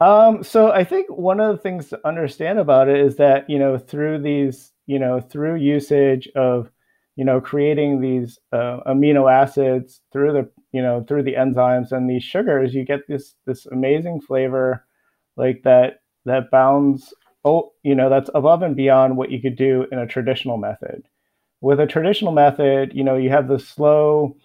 [0.00, 3.58] Um, so I think one of the things to understand about it is that, you
[3.58, 6.70] know, through these, you know, through usage of,
[7.14, 12.10] you know, creating these uh, amino acids through the, you know, through the enzymes and
[12.10, 14.84] these sugars, you get this this amazing flavor
[15.36, 17.14] like that that bounds
[17.46, 21.04] oh, you know, that's above and beyond what you could do in a traditional method.
[21.60, 24.36] With a traditional method, you know, you have the slow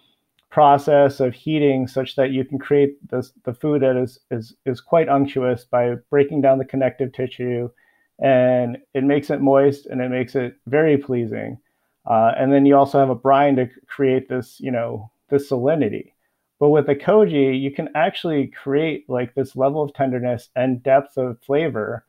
[0.52, 4.82] process of heating such that you can create this, the food that is, is, is
[4.82, 7.70] quite unctuous by breaking down the connective tissue
[8.22, 11.58] and it makes it moist and it makes it very pleasing.
[12.04, 16.12] Uh, and then you also have a brine to create this, you know, this salinity.
[16.60, 21.16] But with the koji, you can actually create like this level of tenderness and depth
[21.16, 22.04] of flavor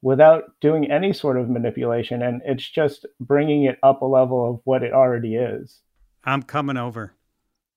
[0.00, 2.22] without doing any sort of manipulation.
[2.22, 5.80] And it's just bringing it up a level of what it already is.
[6.24, 7.14] I'm coming over.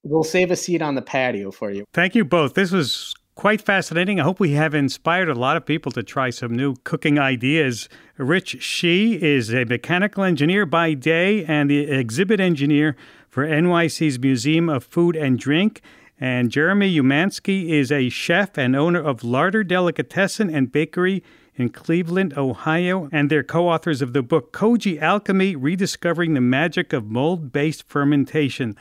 [0.04, 1.86] We'll save a seat on the patio for you.
[1.94, 2.56] Thank you both.
[2.56, 4.20] This was quite fascinating.
[4.20, 7.88] I hope we have inspired a lot of people to try some new cooking ideas.
[8.18, 12.96] Rich Shih is a mechanical engineer by day and the exhibit engineer
[13.30, 15.82] for NYC's Museum of Food and Drink.
[16.20, 21.24] And Jeremy Umansky is a chef and owner of Larder Delicatessen and Bakery
[21.56, 26.94] in Cleveland, Ohio, and they're co authors of the book Koji Alchemy Rediscovering the Magic
[26.94, 28.76] of Mold Based Fermentation.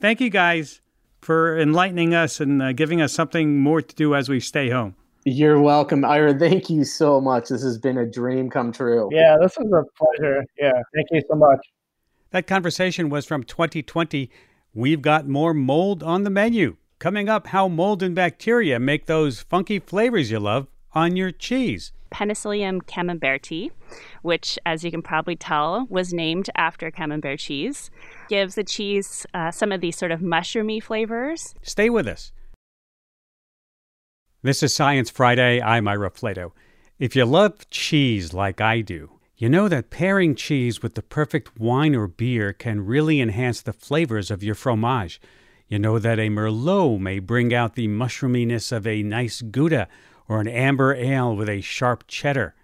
[0.00, 0.80] Thank you guys
[1.20, 4.94] for enlightening us and uh, giving us something more to do as we stay home.
[5.24, 6.38] You're welcome, Ira.
[6.38, 7.48] Thank you so much.
[7.48, 9.08] This has been a dream come true.
[9.10, 10.44] Yeah, this was a pleasure.
[10.58, 11.60] Yeah, thank you so much.
[12.30, 14.30] That conversation was from 2020.
[14.74, 16.76] We've got more mold on the menu.
[16.98, 21.92] Coming up, how mold and bacteria make those funky flavors you love on your cheese.
[22.14, 23.72] Penicillium camemberti,
[24.22, 27.90] which, as you can probably tell, was named after camembert cheese,
[28.28, 31.56] gives the cheese uh, some of these sort of mushroomy flavors.
[31.62, 32.30] Stay with us.
[34.42, 35.60] This is Science Friday.
[35.60, 36.52] I'm Ira Flatow.
[37.00, 41.58] If you love cheese like I do, you know that pairing cheese with the perfect
[41.58, 45.20] wine or beer can really enhance the flavors of your fromage.
[45.66, 49.88] You know that a Merlot may bring out the mushroominess of a nice Gouda
[50.28, 52.54] or an amber ale with a sharp cheddar.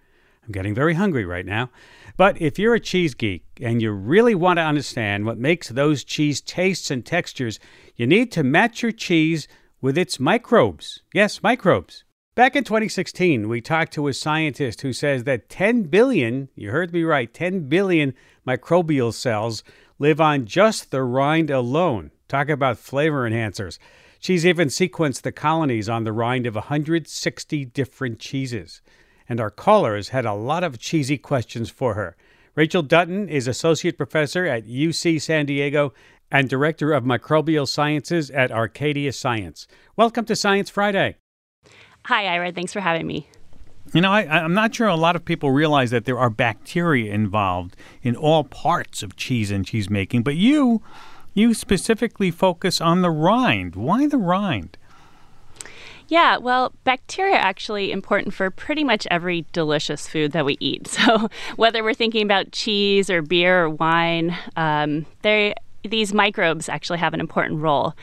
[0.43, 1.69] I'm getting very hungry right now.
[2.17, 6.03] But if you're a cheese geek and you really want to understand what makes those
[6.03, 7.59] cheese tastes and textures,
[7.95, 9.47] you need to match your cheese
[9.81, 11.01] with its microbes.
[11.13, 12.03] Yes, microbes.
[12.33, 16.93] Back in 2016, we talked to a scientist who says that 10 billion, you heard
[16.93, 18.13] me right, 10 billion
[18.47, 19.63] microbial cells
[19.99, 22.11] live on just the rind alone.
[22.27, 23.77] Talk about flavor enhancers.
[24.21, 28.79] She's even sequenced the colonies on the rind of 160 different cheeses.
[29.27, 32.15] And our callers had a lot of cheesy questions for her.
[32.53, 35.91] Rachel Dutton is Associate Professor at UC San Diego
[36.29, 39.65] and Director of Microbial Sciences at Arcadia Science.
[39.95, 41.15] Welcome to Science Friday.
[42.05, 42.51] Hi, Ira.
[42.51, 43.27] Thanks for having me.
[43.91, 47.11] You know, I, am not sure a lot of people realize that there are bacteria
[47.11, 50.83] involved in all parts of cheese and cheese making, but you
[51.33, 53.75] you specifically focus on the rind.
[53.75, 54.77] Why the rind?
[56.07, 60.87] Yeah, well, bacteria are actually important for pretty much every delicious food that we eat.
[61.01, 65.05] So whether we're thinking about cheese or beer or wine, um,
[65.83, 67.95] these microbes actually have an important role.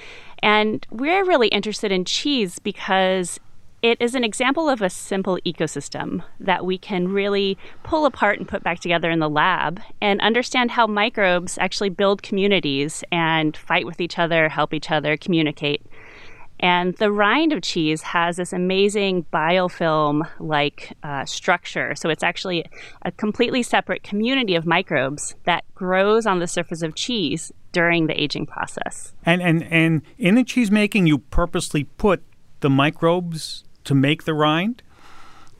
[0.42, 3.38] And we're really interested in cheese because
[3.82, 8.48] it is an example of a simple ecosystem that we can really pull apart and
[8.48, 13.86] put back together in the lab and understand how microbes actually build communities and fight
[13.86, 15.84] with each other, help each other, communicate.
[16.60, 21.94] And the rind of cheese has this amazing biofilm like uh, structure.
[21.94, 22.64] So it's actually
[23.02, 28.20] a completely separate community of microbes that grows on the surface of cheese during the
[28.20, 29.14] aging process.
[29.24, 32.24] And, and, and in the cheese making, you purposely put
[32.58, 34.82] the microbes to make the rind?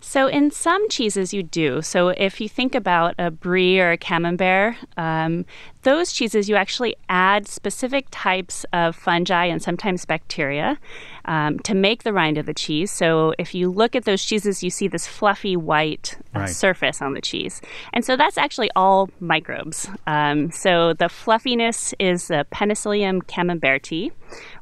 [0.09, 1.83] So, in some cheeses, you do.
[1.83, 5.45] So, if you think about a brie or a camembert, um,
[5.83, 10.79] those cheeses you actually add specific types of fungi and sometimes bacteria
[11.27, 12.91] um, to make the rind of the cheese.
[12.91, 16.49] So, if you look at those cheeses, you see this fluffy white uh, right.
[16.49, 17.61] surface on the cheese.
[17.93, 19.91] And so, that's actually all microbes.
[20.07, 24.13] Um, so, the fluffiness is the Penicillium camemberti,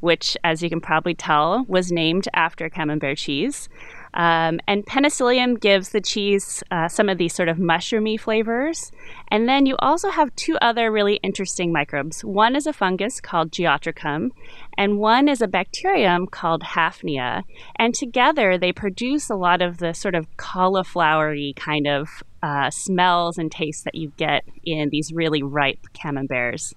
[0.01, 3.69] which, as you can probably tell, was named after camembert cheese.
[4.17, 8.91] Um, and penicillium gives the cheese uh, some of these sort of mushroomy flavors.
[9.29, 12.25] And then you also have two other really interesting microbes.
[12.25, 14.31] One is a fungus called Geotrichum,
[14.79, 17.43] and one is a bacterium called Hafnia.
[17.77, 23.37] And together they produce a lot of the sort of cauliflowery kind of uh, smells
[23.37, 26.75] and tastes that you get in these really ripe camemberts.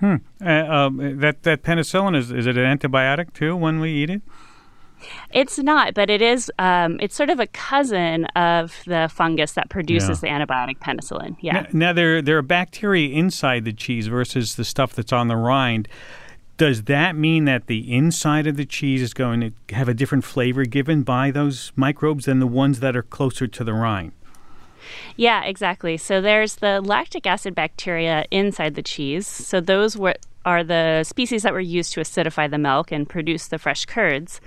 [0.00, 0.16] Hmm.
[0.44, 4.20] Uh, um, that that penicillin is is it an antibiotic too when we eat it?
[5.32, 6.50] It's not, but it is.
[6.58, 10.38] Um, it's sort of a cousin of the fungus that produces yeah.
[10.38, 11.36] the antibiotic penicillin.
[11.40, 11.52] Yeah.
[11.52, 15.36] Now, now, there there are bacteria inside the cheese versus the stuff that's on the
[15.36, 15.88] rind.
[16.58, 20.22] Does that mean that the inside of the cheese is going to have a different
[20.22, 24.12] flavor given by those microbes than the ones that are closer to the rind?
[25.16, 25.96] Yeah, exactly.
[25.96, 29.26] So there's the lactic acid bacteria inside the cheese.
[29.26, 30.14] So those were,
[30.44, 34.40] are the species that were used to acidify the milk and produce the fresh curds.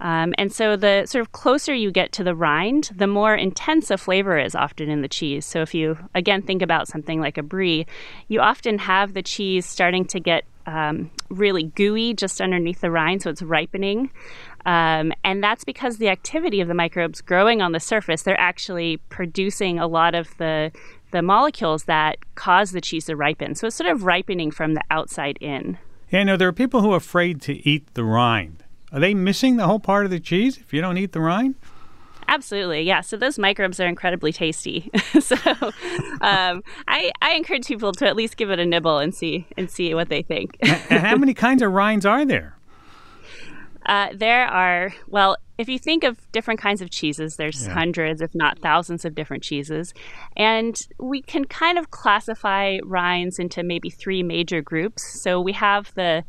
[0.00, 3.90] Um, and so the sort of closer you get to the rind, the more intense
[3.90, 5.44] a flavor is often in the cheese.
[5.44, 7.86] So if you again think about something like a brie,
[8.28, 13.22] you often have the cheese starting to get um, really gooey just underneath the rind,
[13.22, 14.10] so it's ripening.
[14.66, 18.98] Um, and that's because the activity of the microbes growing on the surface, they're actually
[19.08, 20.70] producing a lot of the
[21.10, 23.54] the molecules that cause the cheese to ripen.
[23.54, 25.78] So it's sort of ripening from the outside in.
[26.10, 28.57] Yeah, no, there are people who are afraid to eat the rind.
[28.92, 31.56] Are they missing the whole part of the cheese if you don't eat the rind?
[32.28, 33.00] Absolutely, yeah.
[33.00, 34.90] So those microbes are incredibly tasty.
[35.20, 35.36] so
[36.20, 39.70] um, I, I encourage people to at least give it a nibble and see and
[39.70, 40.58] see what they think.
[40.60, 42.54] and how many kinds of rinds are there?
[43.86, 47.74] Uh, there are, well, if you think of different kinds of cheeses, there's yeah.
[47.74, 49.92] hundreds, if not thousands, of different cheeses.
[50.36, 55.20] And we can kind of classify rinds into maybe three major groups.
[55.20, 56.22] So we have the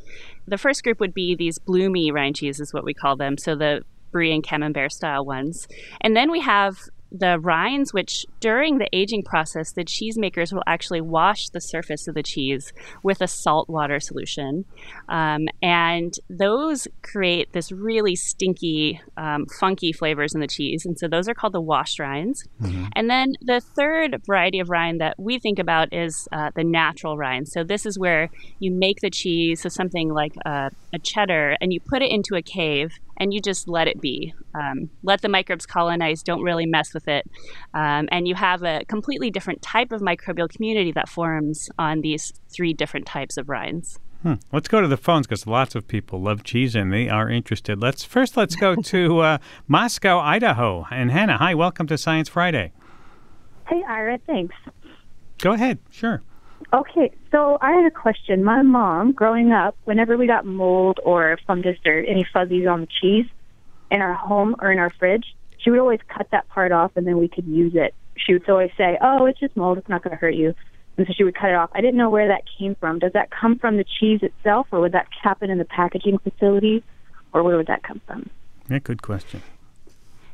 [0.47, 3.37] the first group would be these bloomy rind cheeses, what we call them.
[3.37, 5.67] So the brie and camembert style ones.
[6.01, 6.79] And then we have
[7.11, 12.15] the rinds, which during the aging process, the cheesemakers will actually wash the surface of
[12.15, 14.65] the cheese with a salt water solution.
[15.07, 20.85] Um, and those create this really stinky, um, funky flavors in the cheese.
[20.85, 22.47] And so those are called the washed rinds.
[22.61, 22.85] Mm-hmm.
[22.95, 27.17] And then the third variety of rind that we think about is uh, the natural
[27.17, 27.47] rind.
[27.47, 28.29] So this is where
[28.59, 32.35] you make the cheese, so something like a, a cheddar, and you put it into
[32.35, 34.33] a cave and you just let it be.
[34.53, 37.29] Um, let the microbes colonize, don't really mess with it.
[37.73, 42.33] Um, and you have a completely different type of microbial community that forms on these
[42.49, 43.99] three different types of rinds.
[44.23, 44.33] Hmm.
[44.51, 47.81] Let's go to the phones because lots of people love cheese and they are interested.
[47.81, 51.37] Let's first let's go to uh, Moscow, Idaho, and Hannah.
[51.37, 52.73] Hi, welcome to Science Friday.
[53.67, 54.19] Hey, Ira.
[54.25, 54.55] Thanks.
[55.37, 55.79] Go ahead.
[55.89, 56.21] Sure.
[56.71, 58.43] Okay, so I had a question.
[58.43, 62.87] My mom, growing up, whenever we got mold or fungus or any fuzzies on the
[63.01, 63.25] cheese
[63.89, 65.25] in our home or in our fridge,
[65.57, 67.95] she would always cut that part off and then we could use it.
[68.17, 70.53] She would always say, "Oh, it's just mold; it's not going to hurt you."
[70.97, 71.69] And so she would cut it off.
[71.73, 72.99] I didn't know where that came from.
[72.99, 76.83] Does that come from the cheese itself, or would that happen in the packaging facility,
[77.33, 78.29] or where would that come from?
[78.69, 79.41] Yeah, good question.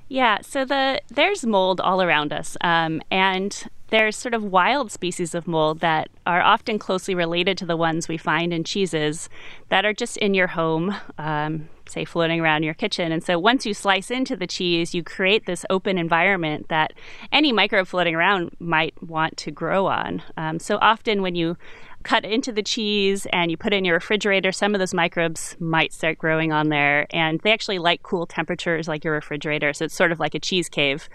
[0.07, 5.33] Yeah, so the there's mold all around us, um, and there's sort of wild species
[5.33, 9.29] of mold that are often closely related to the ones we find in cheeses
[9.69, 13.11] that are just in your home, um, say floating around your kitchen.
[13.11, 16.93] And so once you slice into the cheese, you create this open environment that
[17.31, 20.21] any microbe floating around might want to grow on.
[20.35, 21.57] Um, so often when you
[22.05, 25.57] cut into the cheese and you put it in your refrigerator, some of those microbes
[25.59, 27.07] might start growing on there.
[27.09, 29.73] And they actually like cool temperatures like your refrigerator.
[29.73, 31.09] So it's sort of like a cheese cave.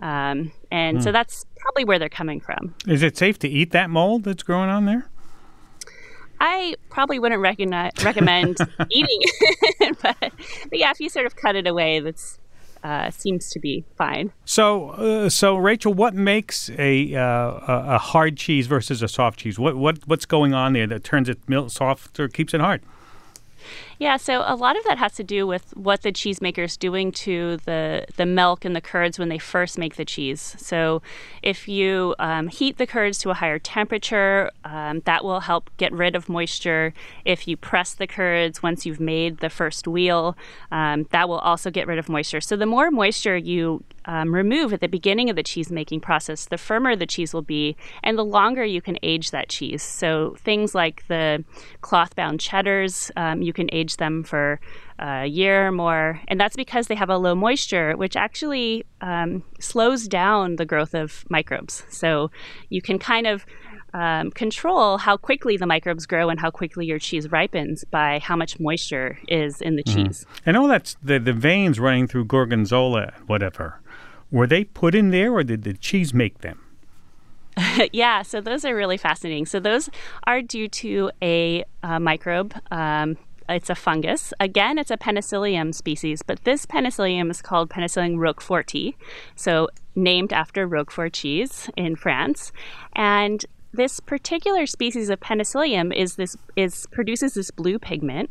[0.00, 1.14] Um, and so hmm.
[1.14, 2.74] that's probably where they're coming from.
[2.86, 5.08] Is it safe to eat that mold that's growing on there?
[6.38, 8.58] I probably wouldn't recognize, recommend
[8.90, 12.38] eating it, but, but, yeah, if you sort of cut it away, that's
[12.86, 14.32] uh, seems to be fine.
[14.44, 19.58] So, uh, so Rachel, what makes a uh, a hard cheese versus a soft cheese?
[19.58, 22.82] What what what's going on there that turns it soft or keeps it hard?
[23.98, 27.12] Yeah, so a lot of that has to do with what the cheesemaker is doing
[27.12, 30.54] to the the milk and the curds when they first make the cheese.
[30.58, 31.00] So
[31.42, 35.92] if you um, heat the curds to a higher temperature, um, that will help get
[35.92, 36.92] rid of moisture.
[37.24, 40.36] If you press the curds once you've made the first wheel,
[40.70, 42.42] um, that will also get rid of moisture.
[42.42, 46.46] So the more moisture you um, remove at the beginning of the cheese making process,
[46.46, 49.82] the firmer the cheese will be, and the longer you can age that cheese.
[49.82, 51.44] So things like the
[51.80, 54.58] cloth bound cheddars, um, you can age them for
[54.98, 59.44] a year or more, and that's because they have a low moisture, which actually um,
[59.60, 61.84] slows down the growth of microbes.
[61.88, 62.32] So
[62.70, 63.46] you can kind of
[63.94, 68.36] um, control how quickly the microbes grow and how quickly your cheese ripens by how
[68.36, 70.06] much moisture is in the mm-hmm.
[70.06, 70.26] cheese.
[70.44, 73.80] And all that's the, the veins running through gorgonzola, whatever.
[74.30, 76.60] Were they put in there or did the cheese make them?
[77.92, 79.46] yeah, so those are really fascinating.
[79.46, 79.88] So those
[80.26, 82.54] are due to a uh, microbe.
[82.70, 83.16] Um,
[83.48, 84.32] it's a fungus.
[84.40, 88.94] Again, it's a penicillium species, but this penicillium is called Penicillium roqueforti,
[89.34, 92.52] so named after Roquefort cheese in France.
[92.94, 98.30] And this particular species of penicillium is this is produces this blue pigment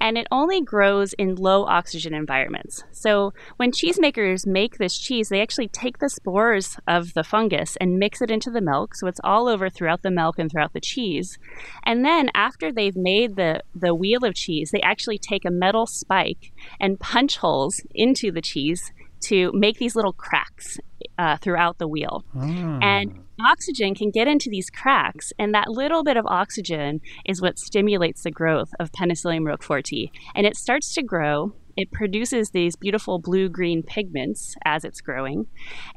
[0.00, 2.84] and it only grows in low oxygen environments.
[2.92, 7.98] So when cheesemakers make this cheese, they actually take the spores of the fungus and
[7.98, 10.80] mix it into the milk, so it's all over throughout the milk and throughout the
[10.80, 11.38] cheese.
[11.84, 15.86] And then after they've made the the wheel of cheese, they actually take a metal
[15.86, 18.92] spike and punch holes into the cheese
[19.24, 20.78] to make these little cracks
[21.18, 22.24] uh, throughout the wheel.
[22.34, 22.82] Mm.
[22.82, 27.58] And oxygen can get into these cracks, and that little bit of oxygen is what
[27.58, 30.10] stimulates the growth of Penicillium roqueforti.
[30.34, 31.54] And it starts to grow.
[31.76, 35.46] It produces these beautiful blue green pigments as it's growing.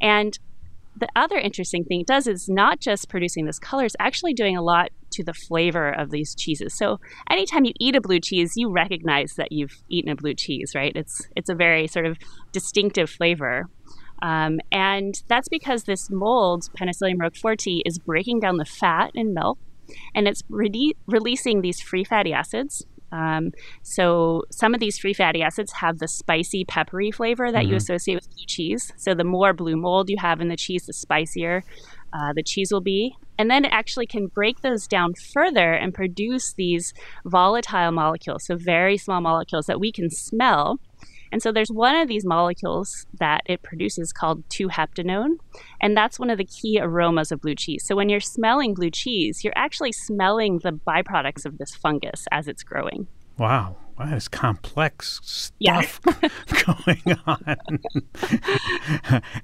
[0.01, 0.37] And
[0.97, 4.57] the other interesting thing it does is not just producing this color, it's actually doing
[4.57, 6.77] a lot to the flavor of these cheeses.
[6.77, 6.99] So
[7.29, 10.93] anytime you eat a blue cheese, you recognize that you've eaten a blue cheese, right?
[10.95, 12.17] It's it's a very sort of
[12.51, 13.69] distinctive flavor.
[14.21, 19.57] Um, and that's because this mold, Penicillium roqueforti, is breaking down the fat in milk
[20.13, 22.85] and it's re- releasing these free fatty acids.
[23.11, 23.51] Um,
[23.81, 27.71] so some of these free fatty acids have the spicy, peppery flavor that mm-hmm.
[27.71, 28.93] you associate with blue cheese.
[28.97, 31.63] So the more blue mold you have in the cheese, the spicier
[32.13, 33.15] uh, the cheese will be.
[33.37, 36.93] And then it actually can break those down further and produce these
[37.25, 40.79] volatile molecules, so very small molecules that we can smell.
[41.31, 45.37] And so there's one of these molecules that it produces called 2-heptanone,
[45.79, 47.83] and that's one of the key aromas of blue cheese.
[47.85, 52.47] So when you're smelling blue cheese, you're actually smelling the byproducts of this fungus as
[52.47, 53.07] it's growing.
[53.37, 53.77] Wow.
[53.99, 55.99] Wow, there's complex stuff
[56.65, 57.57] going on.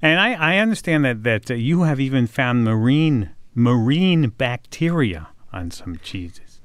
[0.00, 5.70] and I, I understand that, that uh, you have even found marine marine bacteria on
[5.70, 6.60] some cheeses.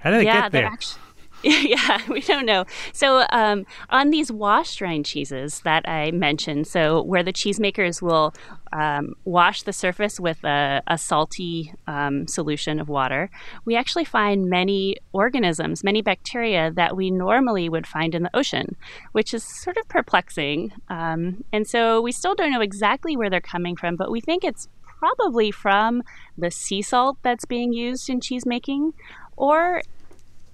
[0.00, 0.66] How did yeah, it get there?
[0.66, 1.02] Actually,
[1.44, 2.64] yeah, we don't know.
[2.92, 8.34] So, um, on these washed rind cheeses that I mentioned, so where the cheesemakers will
[8.72, 13.30] um, wash the surface with a, a salty um, solution of water,
[13.64, 18.74] we actually find many organisms, many bacteria that we normally would find in the ocean,
[19.12, 20.72] which is sort of perplexing.
[20.88, 24.42] Um, and so, we still don't know exactly where they're coming from, but we think
[24.42, 24.66] it's
[24.98, 26.02] probably from
[26.36, 28.92] the sea salt that's being used in cheese making
[29.36, 29.80] or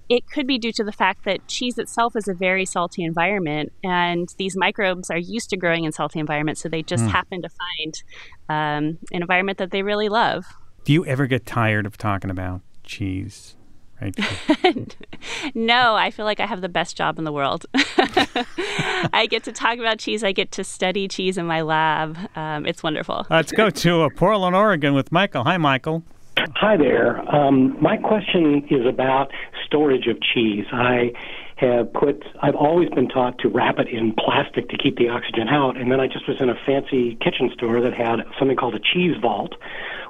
[0.09, 3.71] it could be due to the fact that cheese itself is a very salty environment,
[3.83, 7.09] and these microbes are used to growing in salty environments, so they just mm.
[7.09, 8.03] happen to find
[8.49, 10.45] um, an environment that they really love.
[10.83, 13.55] Do you ever get tired of talking about cheese?
[14.01, 14.95] Right.
[15.55, 17.65] no, I feel like I have the best job in the world.
[17.73, 20.23] I get to talk about cheese.
[20.23, 22.17] I get to study cheese in my lab.
[22.35, 23.25] Um, it's wonderful.
[23.29, 25.45] Let's go to uh, Portland, Oregon with Michael.
[25.45, 26.03] Hi, Michael.
[26.37, 27.19] Hi there.
[27.33, 29.31] Um, my question is about
[29.65, 30.65] storage of cheese.
[30.71, 31.11] I
[31.57, 35.47] have put, I've always been taught to wrap it in plastic to keep the oxygen
[35.47, 35.77] out.
[35.77, 38.79] And then I just was in a fancy kitchen store that had something called a
[38.79, 39.53] cheese vault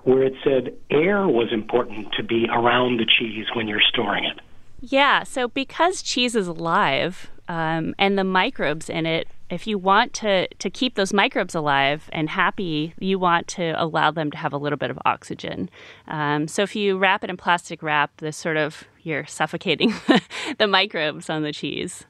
[0.03, 4.39] where it said air was important to be around the cheese when you're storing it.
[4.82, 5.23] Yeah.
[5.23, 10.47] So because cheese is alive um, and the microbes in it if you want to
[10.55, 14.57] to keep those microbes alive and happy, you want to allow them to have a
[14.57, 15.69] little bit of oxygen.
[16.07, 19.93] Um, so if you wrap it in plastic wrap, this sort of you're suffocating
[20.57, 22.05] the microbes on the cheese.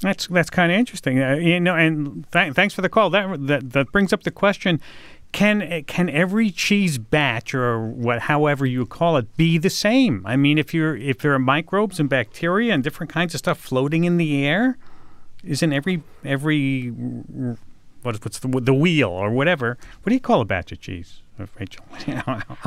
[0.00, 1.74] That's that's kind of interesting, uh, you know.
[1.74, 3.08] And th- thanks for the call.
[3.08, 4.80] That, that that brings up the question:
[5.36, 10.24] Can can every cheese batch or what, however you call it, be the same?
[10.24, 13.58] I mean, if you're if there are microbes and bacteria and different kinds of stuff
[13.58, 14.78] floating in the air,
[15.44, 19.76] isn't every every what is what's the the wheel or whatever?
[20.02, 21.20] What do you call a batch of cheese,
[21.60, 21.84] Rachel?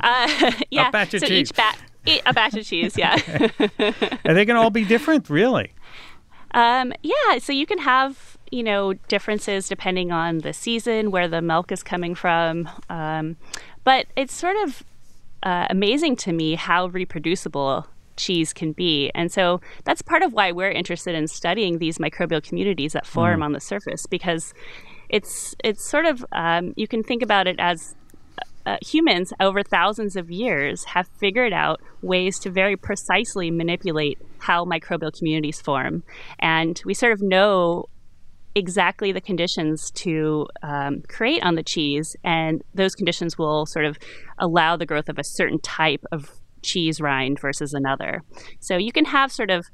[0.04, 1.50] uh, yeah, a batch of so cheese.
[1.50, 1.76] Each bat,
[2.24, 2.96] a batch of cheese.
[2.96, 3.16] Yeah.
[4.26, 5.28] Are they going to all be different?
[5.28, 5.74] Really?
[6.52, 7.40] Um, yeah.
[7.40, 11.84] So you can have you know differences depending on the season, where the milk is
[11.84, 13.38] coming from, um,
[13.84, 14.84] but it's sort of
[15.44, 17.88] uh, amazing to me how reproducible
[18.20, 19.10] cheese can be.
[19.16, 23.40] And so that's part of why we're interested in studying these microbial communities that form
[23.40, 23.46] mm.
[23.46, 24.54] on the surface because
[25.10, 27.96] it's it's sort of um, you can think about it as
[28.66, 34.66] uh, humans over thousands of years have figured out ways to very precisely manipulate how
[34.66, 36.04] microbial communities form,
[36.40, 37.86] and we sort of know
[38.56, 43.98] exactly the conditions to um, create on the cheese, and those conditions will sort of
[44.38, 46.32] allow the growth of a certain type of
[46.62, 48.22] cheese rind versus another.
[48.60, 49.66] So you can have sort of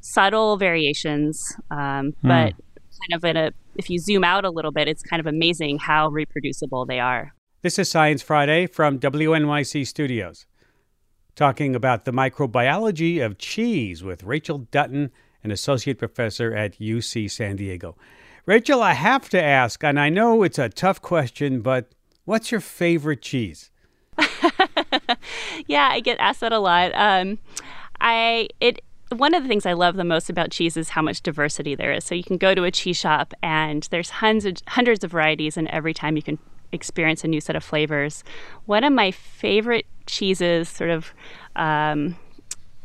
[0.00, 2.28] subtle variations, um, hmm.
[2.28, 5.26] but kind of in a if you zoom out a little bit, it's kind of
[5.26, 7.34] amazing how reproducible they are.
[7.62, 10.46] This is Science Friday from WNYC Studios,
[11.34, 15.10] talking about the microbiology of cheese with Rachel Dutton,
[15.42, 17.96] an associate professor at UC San Diego.
[18.46, 21.92] Rachel, I have to ask, and I know it's a tough question, but
[22.26, 23.70] what's your favorite cheese?
[25.66, 26.92] yeah, I get asked that a lot.
[26.94, 27.38] Um,
[28.00, 31.22] I it one of the things I love the most about cheese is how much
[31.22, 32.04] diversity there is.
[32.04, 35.66] So you can go to a cheese shop and there's hundreds hundreds of varieties, and
[35.68, 36.38] every time you can
[36.70, 38.24] experience a new set of flavors.
[38.66, 41.14] One of my favorite cheeses, sort of,
[41.56, 42.16] um,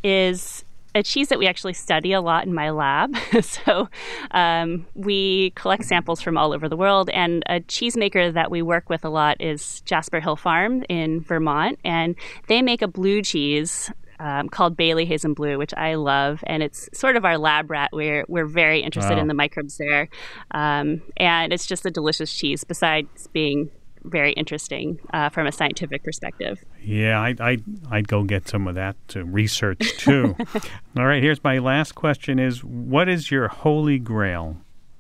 [0.04, 0.64] is
[0.96, 3.16] a cheese that we actually study a lot in my lab.
[3.42, 3.90] so
[4.32, 8.90] um, we collect samples from all over the world, and a cheesemaker that we work
[8.90, 12.16] with a lot is Jasper Hill Farm in Vermont, and
[12.48, 13.92] they make a blue cheese.
[14.22, 17.92] Um, called Bayley Hazen Blue, which I love, and it's sort of our lab rat.
[17.94, 19.22] We're we're very interested wow.
[19.22, 20.10] in the microbes there,
[20.52, 22.66] um, and it's just a delicious cheese.
[22.66, 23.72] Besides being
[24.04, 26.64] very interesting uh, from a scientific perspective.
[26.82, 30.36] Yeah, I'd, I'd, I'd go get some of that to research too.
[30.98, 34.58] All right, here's my last question is what is your holy grail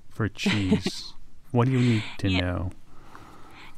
[0.10, 1.14] for cheese?
[1.52, 2.40] what do you need to yeah.
[2.40, 2.72] know?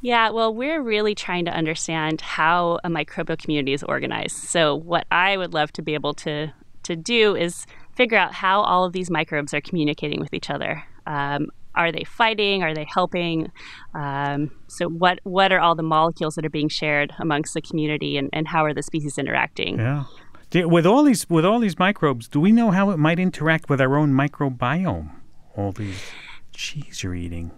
[0.00, 4.36] Yeah, well, we're really trying to understand how a microbial community is organized.
[4.36, 6.52] So, what I would love to be able to
[6.82, 10.82] to do is figure out how all of these microbes are communicating with each other.
[11.06, 12.62] Um, are they fighting?
[12.62, 13.50] Are they helping?
[13.94, 18.16] Um, so, what what are all the molecules that are being shared amongst the community,
[18.16, 19.78] and, and how are the species interacting?
[19.78, 20.04] Yeah.
[20.54, 23.80] With all these with all these microbes, do we know how it might interact with
[23.80, 25.10] our own microbiome?
[25.56, 26.02] All these
[26.52, 27.50] cheese you're eating.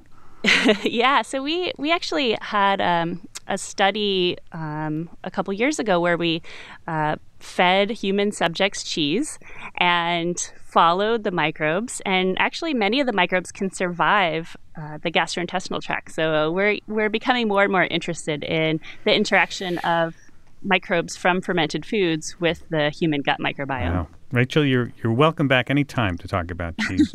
[0.82, 6.16] yeah, so we we actually had um, a study um, a couple years ago where
[6.16, 6.42] we
[6.86, 9.38] uh, fed human subjects cheese
[9.76, 15.80] and followed the microbes, and actually many of the microbes can survive uh, the gastrointestinal
[15.80, 16.10] tract.
[16.12, 20.16] So we're we're becoming more and more interested in the interaction of
[20.64, 23.94] microbes from fermented foods with the human gut microbiome.
[23.94, 24.08] Wow.
[24.32, 27.12] Rachel, you're you're welcome back anytime to talk about cheese.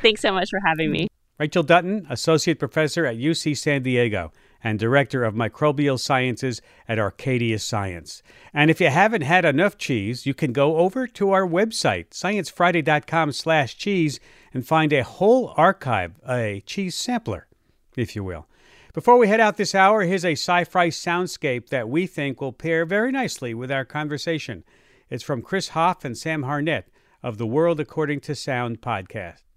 [0.00, 1.08] Thanks so much for having me.
[1.40, 4.32] Rachel Dutton, Associate Professor at UC San Diego
[4.62, 8.22] and Director of Microbial Sciences at Arcadia Science.
[8.52, 13.32] And if you haven't had enough cheese, you can go over to our website, sciencefriday.com
[13.32, 14.20] slash cheese,
[14.52, 17.46] and find a whole archive, a cheese sampler,
[17.96, 18.46] if you will.
[18.94, 22.84] Before we head out this hour, here's a sci-fi soundscape that we think will pair
[22.84, 24.64] very nicely with our conversation.
[25.10, 26.84] It's from Chris Hoff and Sam Harnett
[27.22, 29.47] of the World According to Sound podcast.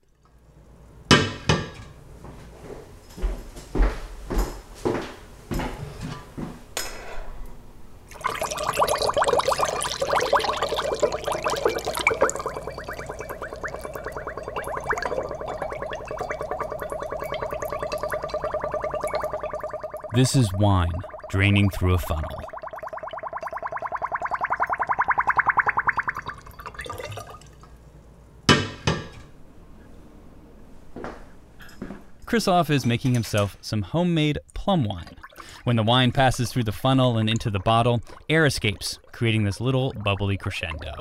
[20.22, 20.92] This is wine
[21.32, 22.30] draining through a funnel.
[32.28, 35.18] Chris Hoff is making himself some homemade plum wine.
[35.64, 39.60] When the wine passes through the funnel and into the bottle, air escapes, creating this
[39.60, 41.01] little bubbly crescendo.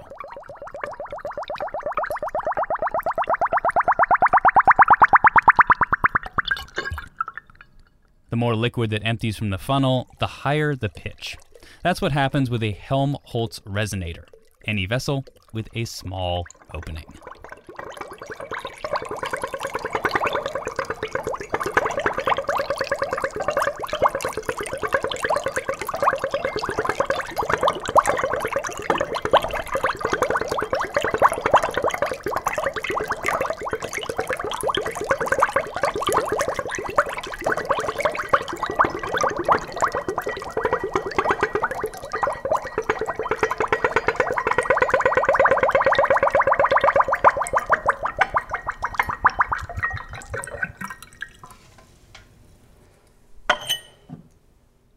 [8.31, 11.37] The more liquid that empties from the funnel, the higher the pitch.
[11.83, 14.25] That's what happens with a Helmholtz resonator,
[14.67, 17.05] any vessel with a small opening.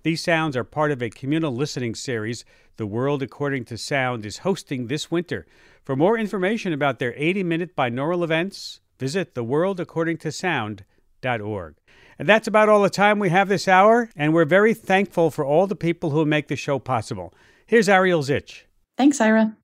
[0.03, 2.43] These sounds are part of a communal listening series
[2.75, 5.45] The World According to Sound is hosting this winter.
[5.85, 11.75] For more information about their 80 minute binaural events, visit theworldaccordingtosound.org.
[12.19, 15.45] And that's about all the time we have this hour, and we're very thankful for
[15.45, 17.33] all the people who make the show possible.
[17.65, 18.67] Here's Ariel Zich.
[18.97, 19.55] Thanks, Ira.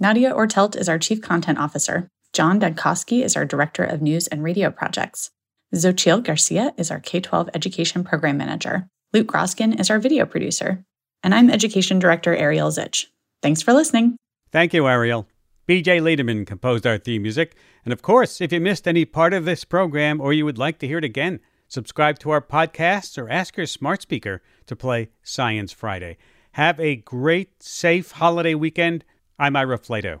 [0.00, 2.06] Nadja Oertelt is our Chief Content Officer.
[2.32, 5.32] John Dankosky is our Director of News and Radio Projects.
[5.74, 8.88] Xochitl Garcia is our K 12 Education Program Manager.
[9.14, 10.84] Luke Groskin is our video producer.
[11.22, 13.06] And I'm Education Director Ariel Zich.
[13.42, 14.16] Thanks for listening.
[14.52, 15.26] Thank you, Ariel.
[15.66, 17.56] BJ Leiderman composed our theme music.
[17.84, 20.78] And of course, if you missed any part of this program or you would like
[20.80, 25.08] to hear it again, subscribe to our podcasts or ask your smart speaker to play
[25.22, 26.18] Science Friday.
[26.52, 29.04] Have a great, safe holiday weekend.
[29.38, 30.20] I'm Ira Flatow.